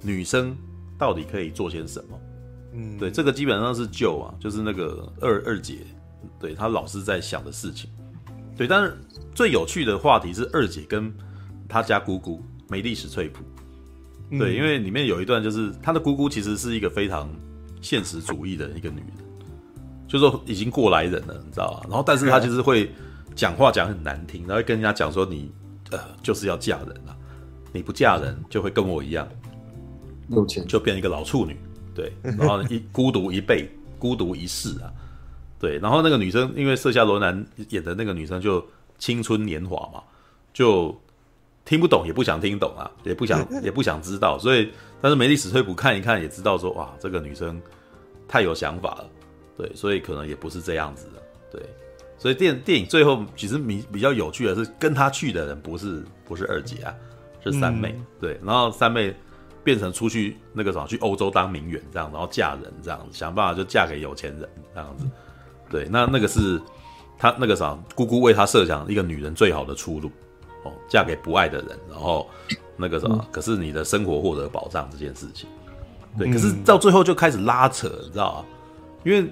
[0.02, 0.56] 女生
[0.98, 2.20] 到底可以做些什么，
[2.74, 5.80] 嗯，对，这个基本上是旧啊，就是那个二二姐，
[6.40, 7.90] 对，她老是在想的事情，
[8.56, 8.68] 对。
[8.68, 8.98] 但是
[9.34, 11.14] 最有趣的话题是二姐跟。
[11.70, 13.44] 她家姑姑梅丽史翠普，
[14.40, 17.30] 对，因为里面有一段就是她的姑姑其实是一个非常
[17.82, 19.10] 现实主义的一个女人，
[20.08, 21.82] 就是说已经过来人了，你知道吧？
[21.90, 22.90] 然后，但是她就是会
[23.36, 25.52] 讲话讲很难听，然后会跟人家讲说你
[25.92, 27.16] 呃就是要嫁人啊，
[27.72, 29.28] 你不嫁人就会跟我一样。
[30.30, 31.58] 有钱，就变一个老处女，
[31.96, 34.92] 对，然后一孤独一辈， 孤独一世啊，
[35.60, 38.66] 对，然后那个女生因为瑟夏罗南演的那个女生就
[38.98, 40.04] 青春年华嘛，
[40.54, 40.96] 就。
[41.70, 44.72] 听不懂也不想听懂啊，也不想 也不想知道，所以
[45.02, 47.62] 但是梅丽史翠普看一看也知道说哇，这个女生
[48.26, 49.10] 太有想法了，
[49.58, 51.22] 对，所以可能也不是这样子的，
[51.52, 51.70] 对，
[52.18, 56.94] 所以电电影最后其实比比较有趣的是跟他去的人不是不是二姐啊，
[57.44, 59.16] 是三妹，嗯、对，然后三妹
[59.64, 65.06] 变成出去那个什么去欧洲当名媛这样，然后嫁人这样子，想办法就嫁给有钱人这样子，
[65.70, 66.60] 对，那那个是
[67.20, 70.10] 他那个啥姑姑为他设想一个女人最好的出路
[70.64, 70.72] 哦。
[70.90, 72.28] 嫁给不爱的人，然后
[72.76, 75.48] 那个什么，嗯、可是你的生活获得保障这件事情，
[76.18, 78.46] 对，可是到最后就开始拉扯，你知道吗？
[79.04, 79.32] 因为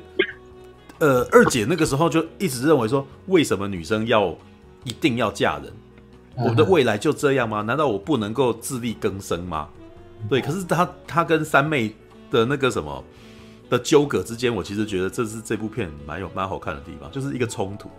[1.00, 4.36] 呃，二姐那个时候就一直认为说，为什么女生要
[4.84, 5.74] 一定要嫁人？
[6.38, 7.62] 我的未来就这样吗？
[7.62, 9.70] 难道我不能够自力更生吗？
[10.30, 11.94] 对，可是她她跟三妹
[12.30, 13.04] 的那个什么
[13.70, 17.90] 的纠葛之间，我其实觉得这是这部片蛮有蛮好看的地方，就是一个冲突。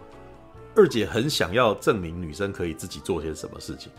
[0.75, 3.91] 二姐很想要证明女生可以自己做些什么事情，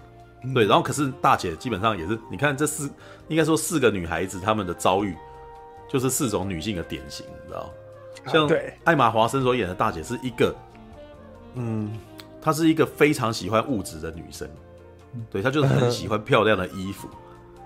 [0.53, 2.87] 对，然后可是大姐基本上也是，你看这四，
[3.29, 5.15] 应该说四个女孩子她们的遭遇，
[5.89, 7.71] 就是四种女性的典型，你知道？
[8.25, 8.49] 像
[8.83, 10.55] 艾玛华森所演的大姐是一个，
[11.55, 11.91] 嗯，
[12.41, 14.49] 她是一个非常喜欢物质的女生，
[15.29, 17.07] 对，她就是很喜欢漂亮的衣服，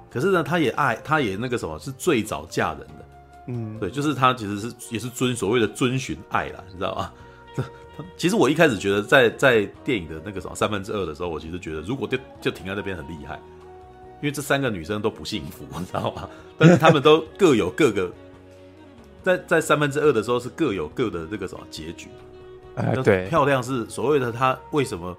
[0.10, 3.06] 可是呢，她也爱，她也那个什么，是最早嫁人的，
[3.48, 7.12] 嗯，对，就是她其实是也是遵所谓的遵循爱啦，你知道吗？
[8.18, 13.36] 其实我一开始觉得在，在在电影的那个什么三分之二的时候，我其实觉得如果就就停在那边很厉害，
[14.22, 16.28] 因为这三个女生都不幸福，你知道吗？
[16.58, 18.10] 但是她们都各有各个，
[19.24, 22.10] 在在三分之二的时候是各有各的这个什么结局。
[22.76, 25.16] 哎，对，漂亮是所谓的她为什么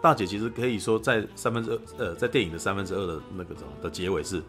[0.00, 4.42] 大姐其实可以说在三分之二呃，在电影的三分之二的那个什么的结尾是，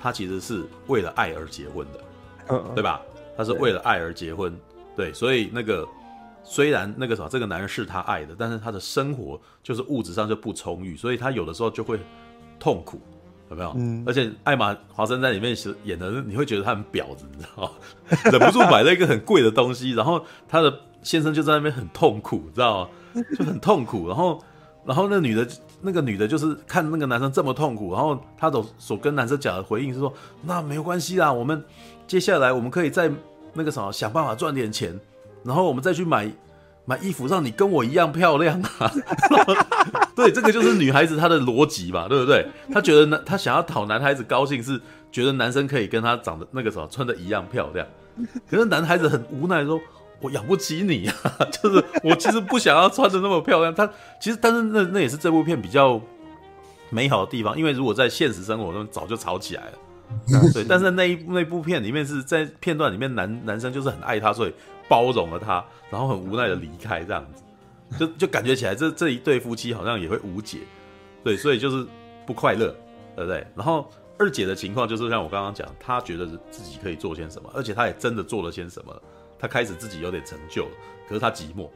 [0.00, 2.00] 她其实是为了爱而结婚的，
[2.48, 3.00] 嗯，对吧？
[3.36, 4.54] 她是为了爱而结婚，
[4.96, 5.86] 对，所以那个。
[6.46, 11.98] 虽然那个什么，这个男人是她爱的，但是他的生活就是物质上就不充裕，所以他有的时候就会
[12.60, 13.00] 痛苦，
[13.50, 13.72] 有没有？
[13.76, 14.02] 嗯。
[14.06, 17.70] 而且艾玛华生在里面演的，你会觉得他很婊子，你知道吗？
[18.30, 23.22] 忍不住买了一个很贵的东西，然后他的先生就在那边很痛苦，知道吗？
[23.38, 24.08] 就很痛苦。
[24.08, 24.42] 然后
[24.84, 25.46] 然后那女的，
[25.80, 31.62] 那个女的就是看那个男生这么痛苦，然后她的所跟男生讲的回应是说，那没有关系啦，我们
[32.06, 33.10] 接下来我们可以再
[33.52, 34.98] 那个什么想办法赚点钱，
[35.42, 36.30] 然后我们再去买
[36.84, 38.90] 买衣服，让你跟我一样漂亮啊。
[40.16, 42.46] 对，这个就是女孩子她的逻辑嘛，对不对？
[42.72, 47.86] 她觉得男她想要讨男孩子高兴，是觉得男生可以跟她长得那个什么穿的一样漂亮，
[48.48, 49.80] 可是男孩子很无奈说。
[50.20, 51.14] 我养不起你啊！
[51.52, 53.74] 就是我其实不想要穿的那么漂亮。
[53.74, 53.86] 他
[54.18, 56.00] 其实，但是那那也是这部片比较
[56.88, 59.72] 美好的地方，因为如果在现实生活中早就吵起来了。
[60.54, 64.54] 对，但是那一那部片里面是在片段里面，男男生就是很爱她，所以
[64.88, 67.42] 包容了他，然后很无奈的离开这样子，
[67.98, 70.58] 就就感觉起来这这一对夫妻好像也会无解。
[71.22, 71.86] 对，所以就是
[72.26, 72.74] 不快乐，
[73.16, 73.46] 对不对？
[73.54, 79.02] 然后二姐的情况就是像我刚刚讲，她觉得自己可以做些什么，而且她也真的做了些什么。
[79.38, 80.70] 她开始自己有点成就了，
[81.08, 81.68] 可是她寂寞，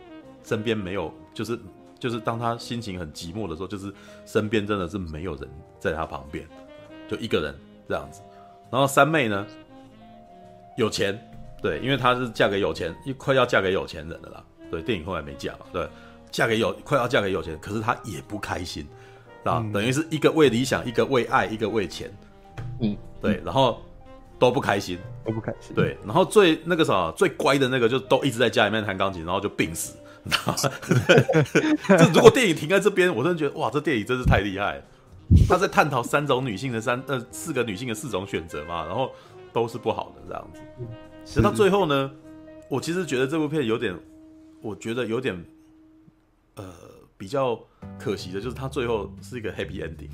[0.42, 1.58] 身边没有，就是
[1.98, 3.92] 就是当她心情很寂寞的时候，就是
[4.24, 6.46] 身边真的是没有人在她旁边，
[7.10, 7.54] 就一个人
[7.88, 8.22] 这样子。
[8.70, 9.46] 然后三妹呢，
[10.76, 11.18] 有钱，
[11.62, 14.44] 对，因为她是嫁给有钱，快要嫁给有钱人了啦。
[14.70, 15.88] 对，电影后来没嫁嘛，对，
[16.30, 18.86] 嫁给有快要嫁给有钱，可是她也不开心，
[19.44, 22.10] 啊、嗯，等于是一个为理想，一个为爱，一个为钱，
[22.80, 23.82] 嗯，对，然后。
[24.40, 25.74] 都不开心，都不开心。
[25.74, 29.96] 对，然后最那个啥，最乖的那个就都一直在家里面弹钢琴，然后就病死。
[31.88, 34.82] 这如果电影停在这边，我真的觉得哇，这电影真是太厉害了。
[35.48, 39.10] 他在探讨三种女性的三呃四个女性的四种选择嘛，然后
[39.52, 40.60] 都是不好的这样子。
[41.34, 42.10] 直到最后呢，
[42.68, 43.94] 我其实觉得这部片有点，
[44.62, 45.44] 我觉得有点
[46.56, 46.64] 呃
[47.16, 47.58] 比较
[47.98, 50.10] 可惜的，就是他最后是一个 happy ending。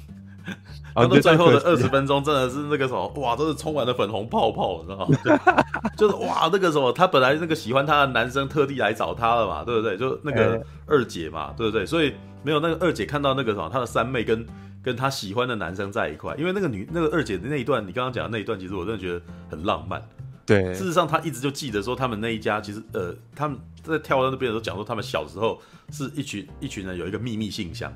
[0.95, 5.17] 然后最后的二十分钟真的是那个什么哇，都是充满了粉红泡泡，你知道吗？
[5.97, 9.97] 就是哇，那个什么，他本来那个喜欢他的男生特地来找他了嘛，对不对？
[9.97, 11.87] 就那个二姐嘛，对不对？
[11.87, 14.47] 所以没有那个二姐看到那个什么，他的三妹跟
[14.83, 20.03] 跟他喜欢的男生在一块，因为那个女那个二姐的那一段，你刚刚讲的那一段，其实我真的觉得很浪漫。
[20.47, 27.93] 对，事实上他一直就记得说，他们那一家其实呃，他们在跳到那边的时候讲说，他们小时候是一群一群人有一个秘密信箱。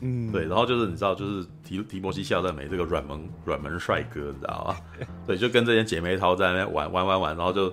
[0.00, 5.06] 嗯，对，然后就是你知道，就是提提摩西·夏在美这个软萌软萌帅哥，你知道吗？
[5.26, 7.70] 对，就跟这些姐妹淘在那边玩玩玩玩，然后就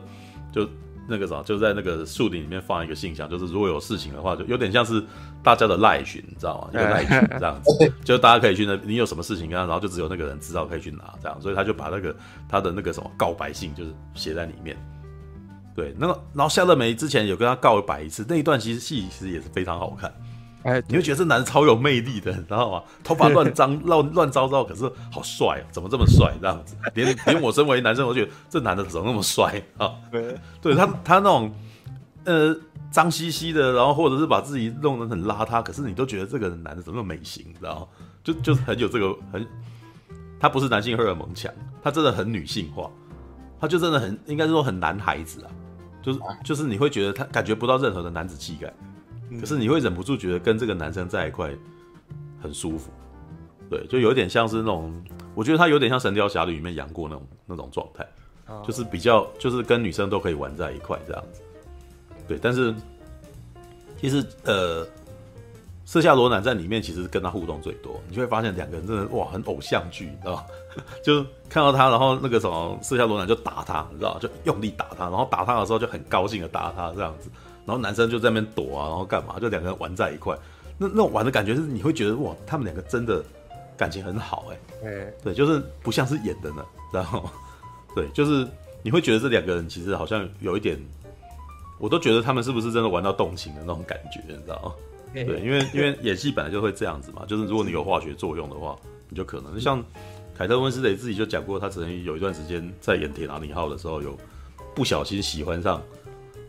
[0.52, 0.70] 就
[1.08, 5.04] 那个啥，就在那个树林里面放一个信箱，就是如果有事情的话，就有点像是
[5.44, 6.70] 大家的赖群，你知道吗？
[6.72, 12.16] 一个赖群这样子， 就大家可以去那，你有什么事情跟他，然后就只有那个人知道可以去拿这样，所以他就把那个
[12.48, 14.78] 他的那个什么告白信就是写在里面。
[15.74, 20.14] 对，那个然后夏乐梅之前有跟他告白一次，那一段其实戏其实也是非常好看。
[20.64, 22.84] 哎，你会觉得这男的超有魅力的，你知道吗？
[23.04, 25.64] 头发乱脏乱乱糟糟，可是好帅啊！
[25.72, 26.32] 怎么这么帅？
[26.40, 29.92] 这样子，连连我身为男生，我觉得这男的怎么那么帅啊？
[30.12, 31.52] 对，对他他那种
[32.26, 32.56] 呃
[32.92, 37.46] 脏兮兮的，然后或者是把自己弄得很邋遢，可是你都觉得这个男的怎么那么美型？
[37.48, 37.88] 你知道吗？
[38.24, 39.48] 就就是很有这个很，
[40.40, 42.90] 他不是男性荷尔蒙强，他真的很女性化，
[43.60, 45.52] 他就真的很应该是说很男孩子啊，
[46.02, 48.72] 就是就是你会觉得他感觉不到任何的男子气概。
[49.40, 51.50] 可是你会忍不住觉得跟这个男生在一块
[52.42, 52.92] 很舒服，
[53.70, 54.94] 对，就有点像是那种，
[55.34, 58.06] 我觉得他有点像《神雕侠侣》里面杨过那种那种状态，
[58.62, 61.42] 就是比较就是跟女生都可以玩在一块这样子，
[62.32, 62.40] 对。
[62.42, 62.74] 但是
[64.00, 64.88] 其实呃，
[65.86, 70.46] 瑟夏罗南在里面其实跟他互动最多，你就会发现两个人真的哇很偶像剧，你知道吗？
[71.04, 74.20] 就看到他，然后那个什么瑟夏罗南就打他，你知道吗？
[74.22, 77.30] 就用力打他，然后打他的时候就很高兴的打他这样子。
[77.66, 79.38] 然后男生就在那边躲啊，然后干嘛？
[79.40, 80.36] 就两个人玩在一块，
[80.78, 83.24] 那那种玩的感觉是你会觉得哇，他们两个真的
[83.78, 87.30] 感情很好哎、欸，对，就是不像是演的呢，然后
[87.94, 88.48] 对，就是
[88.82, 90.80] 你会觉得这两个人其实好像有一点，
[91.82, 94.74] 我都觉得他们是不是真的玩到动情的那种感觉，你知道吗？
[95.14, 98.78] 对，因为因为演戏本来就会这样子嘛，就是如果你有化学作用的话，
[99.10, 99.84] 你就可能像
[100.38, 104.16] 凯特温斯雷自己就讲过，他曾经有一段时间在演《铁达尼号》的时候，有
[104.76, 105.82] 不小心喜欢上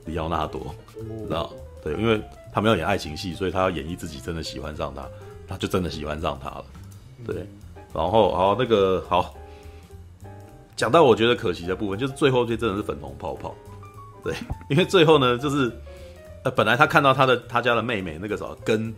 [0.04, 0.74] 李奥纳多。
[0.94, 1.50] 知道
[1.82, 2.20] 对，因为
[2.52, 5.08] 他没有演爱情戏，所以他要演绎自己真的喜欢上他，
[5.48, 6.64] 他就真的喜欢上他了。
[7.26, 7.36] 对，
[7.94, 9.34] 然后好那个好，
[10.76, 13.54] 讲到我觉得可惜的部分，就是最后这真的是粉红泡泡。
[14.22, 14.34] 对，
[14.68, 15.72] 因为最后呢，就是
[16.44, 18.94] 呃，本来他看到他的他家的妹妹那个什么，跟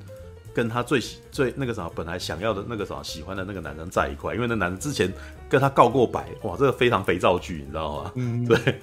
[0.54, 5.12] 跟他最喜最那个什么，本来想要的那个什么喜欢的那个男人在一块，因为那男的之前
[5.48, 8.12] 跟他告过白，哇，这个非常肥皂剧，你知道吗？
[8.14, 8.80] 嗯，对。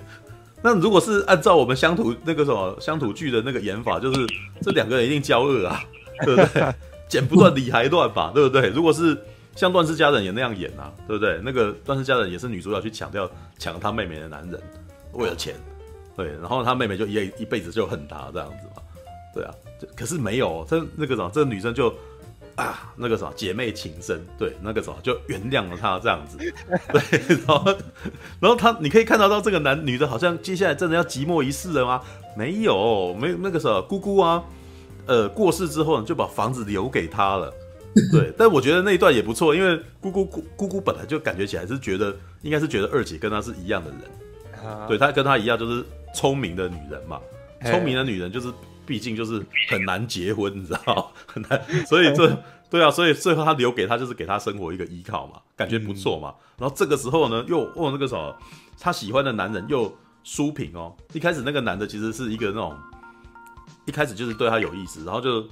[0.63, 4.27] 那如果是按照我们乡土那个什么乡土剧的那个演法，就是
[4.61, 5.83] 这两个人一定交恶啊，
[6.23, 6.73] 对不对？
[7.09, 8.69] 剪不断理还乱吧，对不对？
[8.69, 9.17] 如果是
[9.55, 11.41] 像段氏家人也那样演啊，对不对？
[11.43, 13.27] 那个段氏家人也是女主角去抢掉
[13.57, 14.61] 抢他妹妹的男人，
[15.13, 15.55] 为了钱，
[16.15, 18.81] 对，然后他妹妹就一一辈子就恨他这样子嘛，
[19.33, 19.53] 对啊，
[19.95, 21.93] 可是没有这那个什么，这个女生就
[22.55, 26.37] 啊，那个什么姐妹情深，对，那个什么就原谅了他这样子，
[26.91, 27.65] 对，然后
[28.41, 32.01] 然后他你可以看得到这个男女的，好像接下来真的要寂寞一世了吗？
[32.37, 34.43] 没有，没有那个什么姑姑啊，
[35.05, 37.53] 呃，过世之后呢，就把房子留给他了，
[38.11, 45.83] 对， 但我觉得那一段也不错，因为姑姑姑姑姑本来就感觉起来是觉得应该是觉得二姐跟她是一样的人，啊、对，她跟她一样就是
[46.13, 47.19] 聪明的女人嘛，
[47.65, 48.51] 聪明的女人就是。
[48.83, 52.35] 毕竟就是很难结婚，你知道 很难，所以这
[52.69, 56.33] 对啊，所以最后他留给他就是给他生活一个依靠嘛，感觉不错嘛。
[56.57, 58.35] 然后这个时候呢，又哦那个什么，
[58.79, 60.93] 他喜欢的男人又书评哦。
[61.13, 62.75] 一开始那个男的其实是一个那种，
[63.85, 65.47] 一开始就是对他有意思，然后就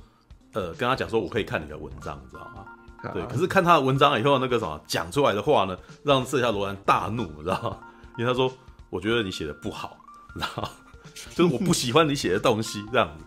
[0.51, 2.66] 呃跟他讲说，我可以看你的文章，你知道吗？
[3.14, 7.78] 对，可是看他的文章以后，那个什么讲出来的话呢，让这下罗兰大怒，你知道吗？
[8.18, 8.51] 因为他说，
[8.89, 9.95] 我觉得你写的不好，
[10.36, 10.69] 你知道。
[11.36, 13.25] 就是我不喜欢你写的东西这样子，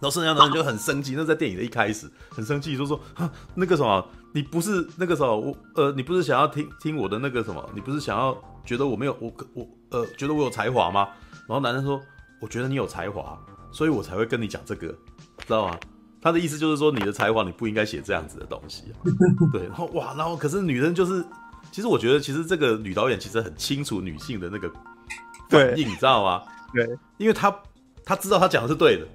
[0.00, 1.14] 然后剩下的人就很生气。
[1.16, 7.70] 那在电影的一开始很生气，就说说那个什么，你不是那个什么，我呃，你不是想要听听我的那个什么？
[7.72, 11.08] 你不是想要觉得我没有我我呃，觉得我有才华吗？
[11.46, 12.00] 然后男生说，
[12.40, 13.38] 我觉得你有才华，
[13.70, 15.78] 所以我才会跟你讲这个，知道吗？
[16.20, 18.84] 他的意思就是说，你的才华你不应该写这样子的东西。
[19.52, 21.24] 对，然后哇，然后可是女人就是，
[21.70, 24.70] 其实我觉得其实这个女导演其实很清楚女性的那个
[25.50, 26.42] 反应，你知道吗？
[26.72, 26.88] 对，
[27.18, 27.54] 因为他
[28.04, 29.06] 他知道他讲的是对的，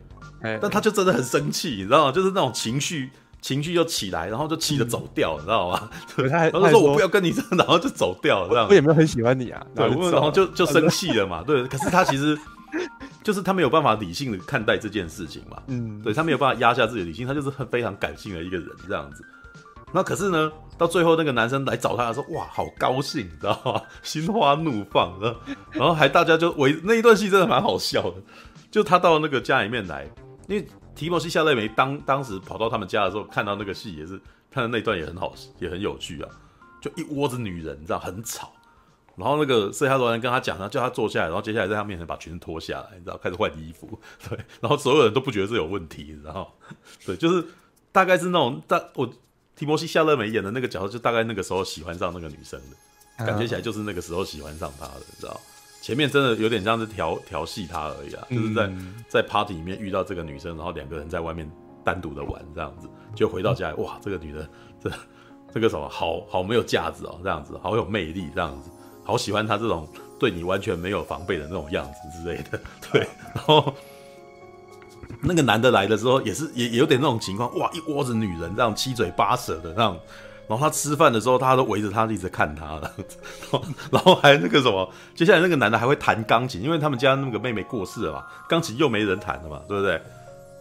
[0.44, 2.12] 欸、但他就真的很生气，你知道吗？
[2.12, 3.10] 就是那种情绪
[3.42, 5.90] 情绪就起来，然后就气得走掉，嗯、你知道吗？
[6.16, 8.68] 对，他还然后说我不要跟你这样， 然后就走掉了，这样。
[8.68, 11.64] 我也没有很喜欢你啊，对，然后就就生气了嘛，对。
[11.68, 12.38] 可是他其实
[13.24, 19.24] 就是他没有办法理性的看待这件事情嘛，嗯，对他没有办法压下自己的理性，他就是很非常感性的一个人这样子。
[19.96, 23.82] 那可是呢，到最后那个男生来找他的时候，哇，好高兴，你知道吗？
[24.04, 25.18] 心花怒放，
[25.72, 28.16] 然后还大家就围那一段戏真的蛮好笑的。
[28.70, 30.06] 就他到那个家里面来，
[30.50, 34.20] 因为提摩西·夏勒梅当当时跑到他们家的时候，看到那个戏也是
[34.52, 36.30] 看到那段也很好，也很有趣啊。
[36.82, 38.52] 就一窝子女人，你知道很吵。
[39.16, 43.98] 然后那个瑟夏罗兰跟他讲，他叫他坐下来，然后接下来在他面前把裙子脱下来，你知道开始换衣服。
[44.30, 46.54] 对，然后所有人都不觉得这有问题，你知道？
[47.06, 47.48] 对，就是
[47.94, 49.10] 大概是那种大我。
[49.56, 55.40] 提摩西·夏勒梅演的那个角色，就大概那个时候喜欢上那个女生的，感觉起来就是那个时候喜欢上她的，你知道？
[55.82, 58.72] 前面真的有点像是调调戏她而已啊，就是在
[59.08, 61.50] 在 party 里面遇到这个女生，然后两个人在外面
[61.84, 64.50] 单独的玩这样子，就回到家里，哇，这个女的
[64.84, 64.92] 这
[65.54, 68.70] 这个什么好好没有价值哦，这样子好有魅力，这样子
[69.04, 69.88] 好喜欢她这种
[70.20, 72.60] 对你完全没有防备的那种样子之类的，
[72.92, 73.74] 对，然后。
[75.22, 79.98] 那个男的来的时候也是也也有点那种情况，哇，一窝子女人这样七嘴八舌的那样，
[80.48, 82.92] 然后他吃饭的时候，大家都围着他一直看他了，
[83.92, 89.94] 然后还那个什么，接下来那个男的还会弹钢琴，因为他们家那个妹妹过世了嘛，钢琴又没人弹了嘛，对不对？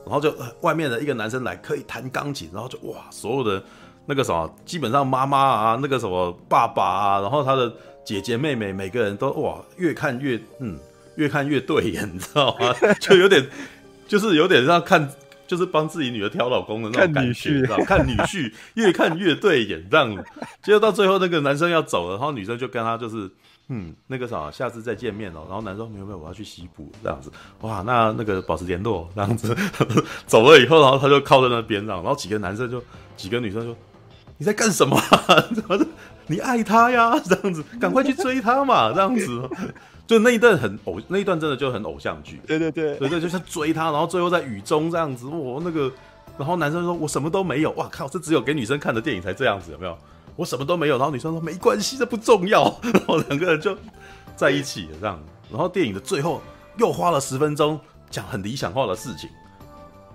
[0.04, 3.62] 然后就外面的一个男生来可以弹钢琴，然后就哇，所有的
[4.06, 7.72] 那个什么，基本上妈妈啊，那个什么爸爸啊，然后他的
[8.04, 10.78] 姐姐妹妹每个人都哇，越看越嗯，
[11.16, 12.74] 越看越对眼，你知道吗？
[13.00, 13.46] 就有点。
[14.06, 15.08] 就是有点像看，
[15.46, 17.76] 就是帮自己女儿挑老公的那种感觉，知道？
[17.84, 20.24] 看女婿 越看越对眼，这样。
[20.62, 23.30] 结果到最后那个男生要走了，然后女生就跟他就是，
[23.68, 25.44] 嗯，那个啥，下次再见面哦。
[25.48, 27.30] 然后男生没有没有，我要去西部这样子。
[27.60, 29.56] 哇，那那个保持联络这样子。
[30.26, 32.82] 走了以后，然后他就靠在那边上，然后几个男生就，
[33.16, 33.76] 几个女生说，
[34.38, 35.00] 你在干什么？
[35.54, 35.86] 怎么的？
[36.26, 37.18] 你爱他呀？
[37.20, 39.48] 这样子，赶快去追他嘛，这样子。
[40.06, 42.40] 就那一段很偶，那一段真的就很偶像剧。
[42.46, 45.90] 对对对，对对，就像追他，然后最后在雨中这样子，我那个，
[46.36, 49.96] 然后男生说：“我什么都没有。”哇靠，这只有给女生看的电影才这样子，有没有？
[50.36, 50.98] 我什么都没有。
[50.98, 52.64] 然后女生说：“没关系，这不重要。
[52.84, 53.74] ”然后两个人就
[54.36, 55.18] 在一起了这样。
[55.50, 56.42] 然后电影的最后
[56.76, 57.80] 又花了十分钟
[58.10, 59.30] 讲很理想化的事情。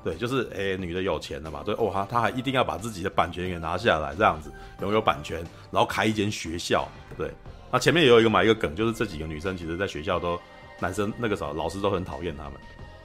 [0.03, 1.61] 对，就是哎、欸，女的有钱了嘛？
[1.65, 6.87] 对，哦，她她还一定要把自己的版权给拿下来，这样子拥有版权，然后开一间学校，
[7.17, 7.31] 对。
[7.71, 10.39] 那前面也有一个嘛一个梗，就是这几个女生其实，在学校都
[10.79, 12.53] 男生那个时候老师都很讨厌她们，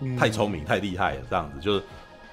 [0.01, 1.83] 嗯、太聪明太厉害了，这样子就是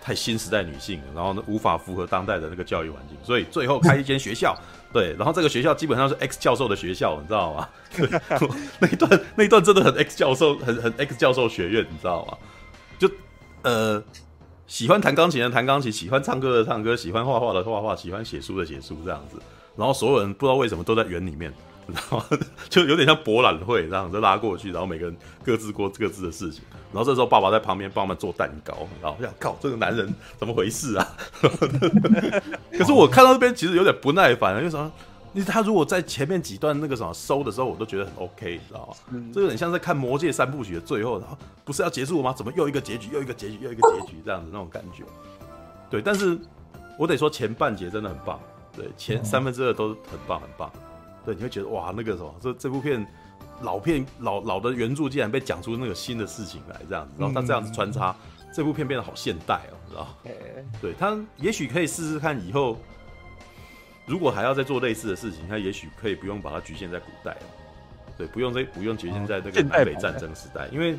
[0.02, 4.58] 太新时代女性了，然后呢无法符合当代的那个教育环境，所以最后开一间学校，
[4.94, 7.70] 对，然后这个学校基本上是 X 教授的学校，你知道吗？
[8.80, 12.38] 那一段那一段真的很 X 教授，很很 X 教授学院，你知道吗？
[12.98, 13.10] 就
[13.64, 14.02] 呃
[14.68, 19.38] 喜欢弹钢琴的弹钢琴，喜欢唱歌的唱歌，喜欢画画的画画，喜欢写书的写书，这样子，
[19.76, 21.54] 然后所有人不知道为什么都在园里面。
[21.88, 22.24] 然后
[22.70, 26.64] 就有点像博览会这样子拉过去，然后每个人各自过各自的事情。
[26.94, 31.08] 然后这时候爸爸在旁边帮我们做蛋糕，然后我想靠，这个男人怎么回事啊？
[32.78, 34.92] 可是我看到这边其实有点不耐烦，因为什么？
[35.34, 38.94] 你他如果在前面几段那个什么收的时候，我都觉得很 OK，你知道吗？
[39.12, 42.34] 嗯、这有点像在看《魔戒三部曲》的最后，然后不是要结束吗？
[42.36, 45.04] 怎么又一个结局，又一个结局，又一个结局这样子那种感觉？
[45.90, 46.38] 对，但是。
[46.98, 48.40] 我得说前半节真的很棒，
[48.76, 50.72] 对，前三分之二都很棒很棒，
[51.26, 53.06] 对，你会觉得哇，那个什么，这这部片
[53.62, 60.08] 老片老老的原著竟然被讲出那个新的事情来，这样子，然后他这样子穿插，嗯、这部片变得好现代哦，知道？
[60.82, 62.78] 对，他也许可以试试看以后，
[64.06, 67.42] 如果还要再做类似的事情，他也许可以不用把它局限在古代了，
[68.18, 70.98] 对，不用这不用局限在那个南北战争时代，因为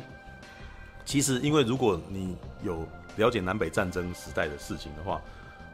[1.03, 5.21] 其实因为如果你有了解南北战争时代的事情的话，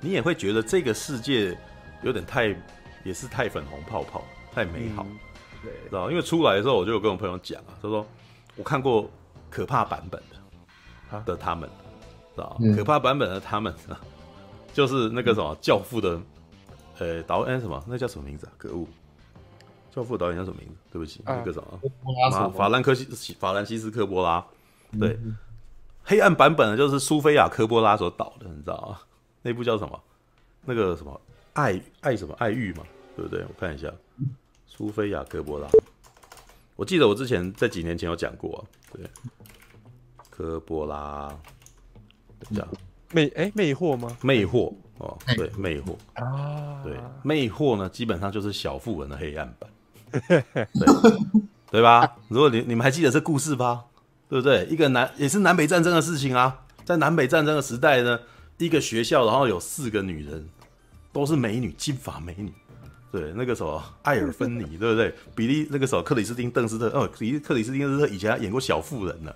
[0.01, 1.55] 你也会觉得这个世界
[2.01, 2.55] 有点太，
[3.03, 4.23] 也是太粉红泡泡，
[4.59, 5.17] 太美好，嗯、
[5.63, 6.11] 对，知道？
[6.11, 8.05] 因为出来的时候，我就有跟我朋友讲啊，他说
[8.57, 9.09] 我看过
[9.49, 11.69] 可怕版本的，啊、的他们，
[12.35, 12.57] 知道？
[12.59, 13.73] 嗯、可怕版本的他们，
[14.73, 16.19] 就是那个什么教父的，
[16.97, 17.81] 呃，导演什么？
[17.87, 18.51] 那叫什么名字啊？
[18.57, 18.85] 可恶！
[19.95, 20.75] 教父导演叫什么名字？
[20.91, 21.79] 对不起，啊、那个什么？
[22.29, 24.45] 马法兰克西法兰西斯科波拉，
[24.99, 25.17] 对。
[25.23, 25.37] 嗯
[26.03, 28.99] 黑暗版本的就是苏菲亚科波拉所导的，你知道吗？
[29.43, 30.01] 那部叫什么？
[30.65, 31.21] 那个什么
[31.53, 32.83] 爱爱什么爱欲嘛，
[33.15, 33.43] 对不对？
[33.47, 33.91] 我看一下，
[34.79, 35.67] 苏菲亚科波拉。
[36.77, 38.59] 我记得我之前在几年前有讲过、啊，
[38.93, 39.05] 对，
[40.29, 41.37] 科波拉，
[42.39, 42.65] 等一下，
[43.11, 44.15] 魅哎魅惑吗？
[44.21, 49.69] 魅惑哦，对，魅惑啊，对，魅惑呢，基本上就是小富人的黑暗版，
[50.29, 50.43] 对，
[51.69, 52.15] 对吧？
[52.29, 53.83] 如果你你们还记得这故事吧？
[54.29, 54.65] 对不对？
[54.67, 58.17] 一个南也是南北战争的事情啊，在南北战争的时代呢，
[58.57, 60.47] 一个学校，然后有四个女人，
[61.11, 62.53] 都是美女，金发美女。
[63.11, 65.13] 对，那个什么 艾尔芬尼，对不对？
[65.35, 69.33] 比利那个什么克里斯汀邓斯特，哦，比利克里斯汀邓斯特以前还演过小妇人呢，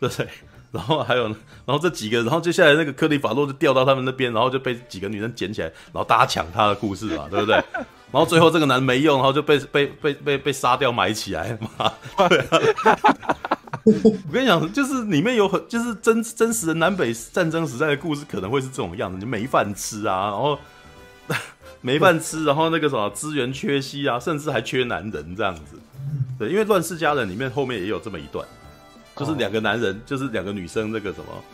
[0.00, 0.28] 对不对？
[0.72, 1.36] 然后还有，然
[1.68, 7.54] 后这几个，然后接下来那个克里法洛就掉到他们那边，然后就被几个女生捡起来，然后大家抢他的故事嘛，对不对？
[8.10, 11.92] 然后最后这个男人没用，然后就被被被被被杀掉埋起来嘛。
[12.28, 12.60] 对啊
[13.84, 20.58] 我跟你讲，就是里面有很就是真真实的南北战争时代的故事，可能会是这种样子：你没饭吃啊，然后
[21.84, 25.78] 没饭吃，然后那个什么资源缺席啊，甚至还缺男人这样子。
[26.38, 28.42] 对，因为《乱世佳人》里面后面也有这么一段，
[29.14, 31.44] 就是两个男人，就是两个女生，那个什么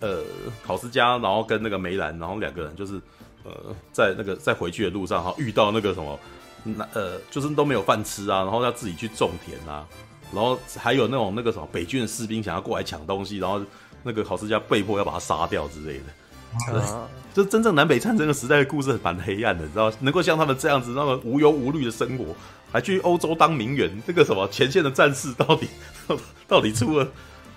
[0.00, 0.24] 呃
[0.66, 3.00] 考斯佳，然后跟那个梅兰，然后两个人就是
[3.44, 3.52] 呃
[3.92, 6.18] 在那个在回去的路上哈遇到那个什么
[6.64, 9.86] 那呃就是都没有饭吃啊，然后要自己去种田啊。
[10.32, 13.60] 然后还有那种那个什么北军的士兵想要过来抢东西，然后
[14.02, 16.04] 那个考斯加被迫要把他杀掉之类的。
[16.52, 19.92] 啊，就真正南北战争的时代的故事蛮黑暗的，你知道？
[20.00, 22.34] 能够像他们这样子那么无忧无虑的生活，
[22.72, 25.68] 还去欧洲当名媛，这个什么前线的战士到底
[26.48, 27.08] 到底出了？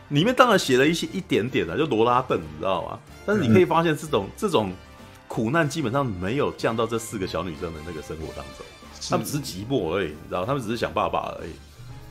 [0.10, 3.00] 里面当然写了一些一点点的，就罗拉邓，你知道吗？
[3.26, 4.72] 但是你可以发现这种这种
[5.28, 8.66] 苦难基本上没有降到这四个小女生的那个生活当中，
[9.10, 10.46] 他们只是寂寞而已，你知道？
[10.46, 11.52] 他们只是想爸爸而已。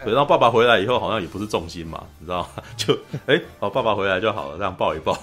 [0.04, 2.62] 对，然后爸爸回来以后好像也不是重心嘛，你知道吗？
[2.76, 2.96] 就
[3.26, 5.16] 哎，哦，爸爸回来就好了，这样抱一抱。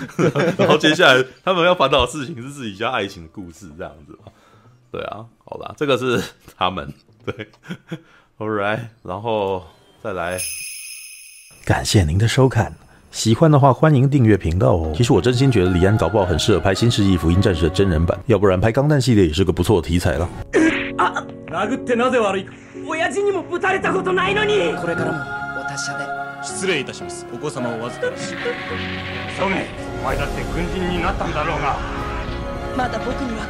[0.58, 4.32] 然后接下来他们要烦恼的事情是自己家爱情的故事，这样子嘛。
[4.90, 6.22] 对啊，好吧，这个是
[6.56, 6.92] 他们
[7.24, 7.48] 对。
[8.38, 9.64] All right，然后
[10.02, 10.38] 再来，
[11.64, 12.74] 感谢您的收看，
[13.10, 14.92] 喜欢的话欢迎订阅频道哦。
[14.96, 20.28] 其实我真心觉得李安搞不好很适合拍《新世纪福音战士》的真人版，要不然拍《钢弹》系列也是个不错的题材了。
[20.96, 21.26] 啊
[21.56, 24.74] 亲父にもぶたれたことないのに。
[24.80, 26.04] これからもお达者で。
[26.42, 27.26] 失礼いたします。
[27.32, 28.34] お子様をお预かりし
[29.38, 29.66] ソゲ
[30.02, 31.76] お前だって军人になったんだろうが。
[32.76, 33.46] まだ仆には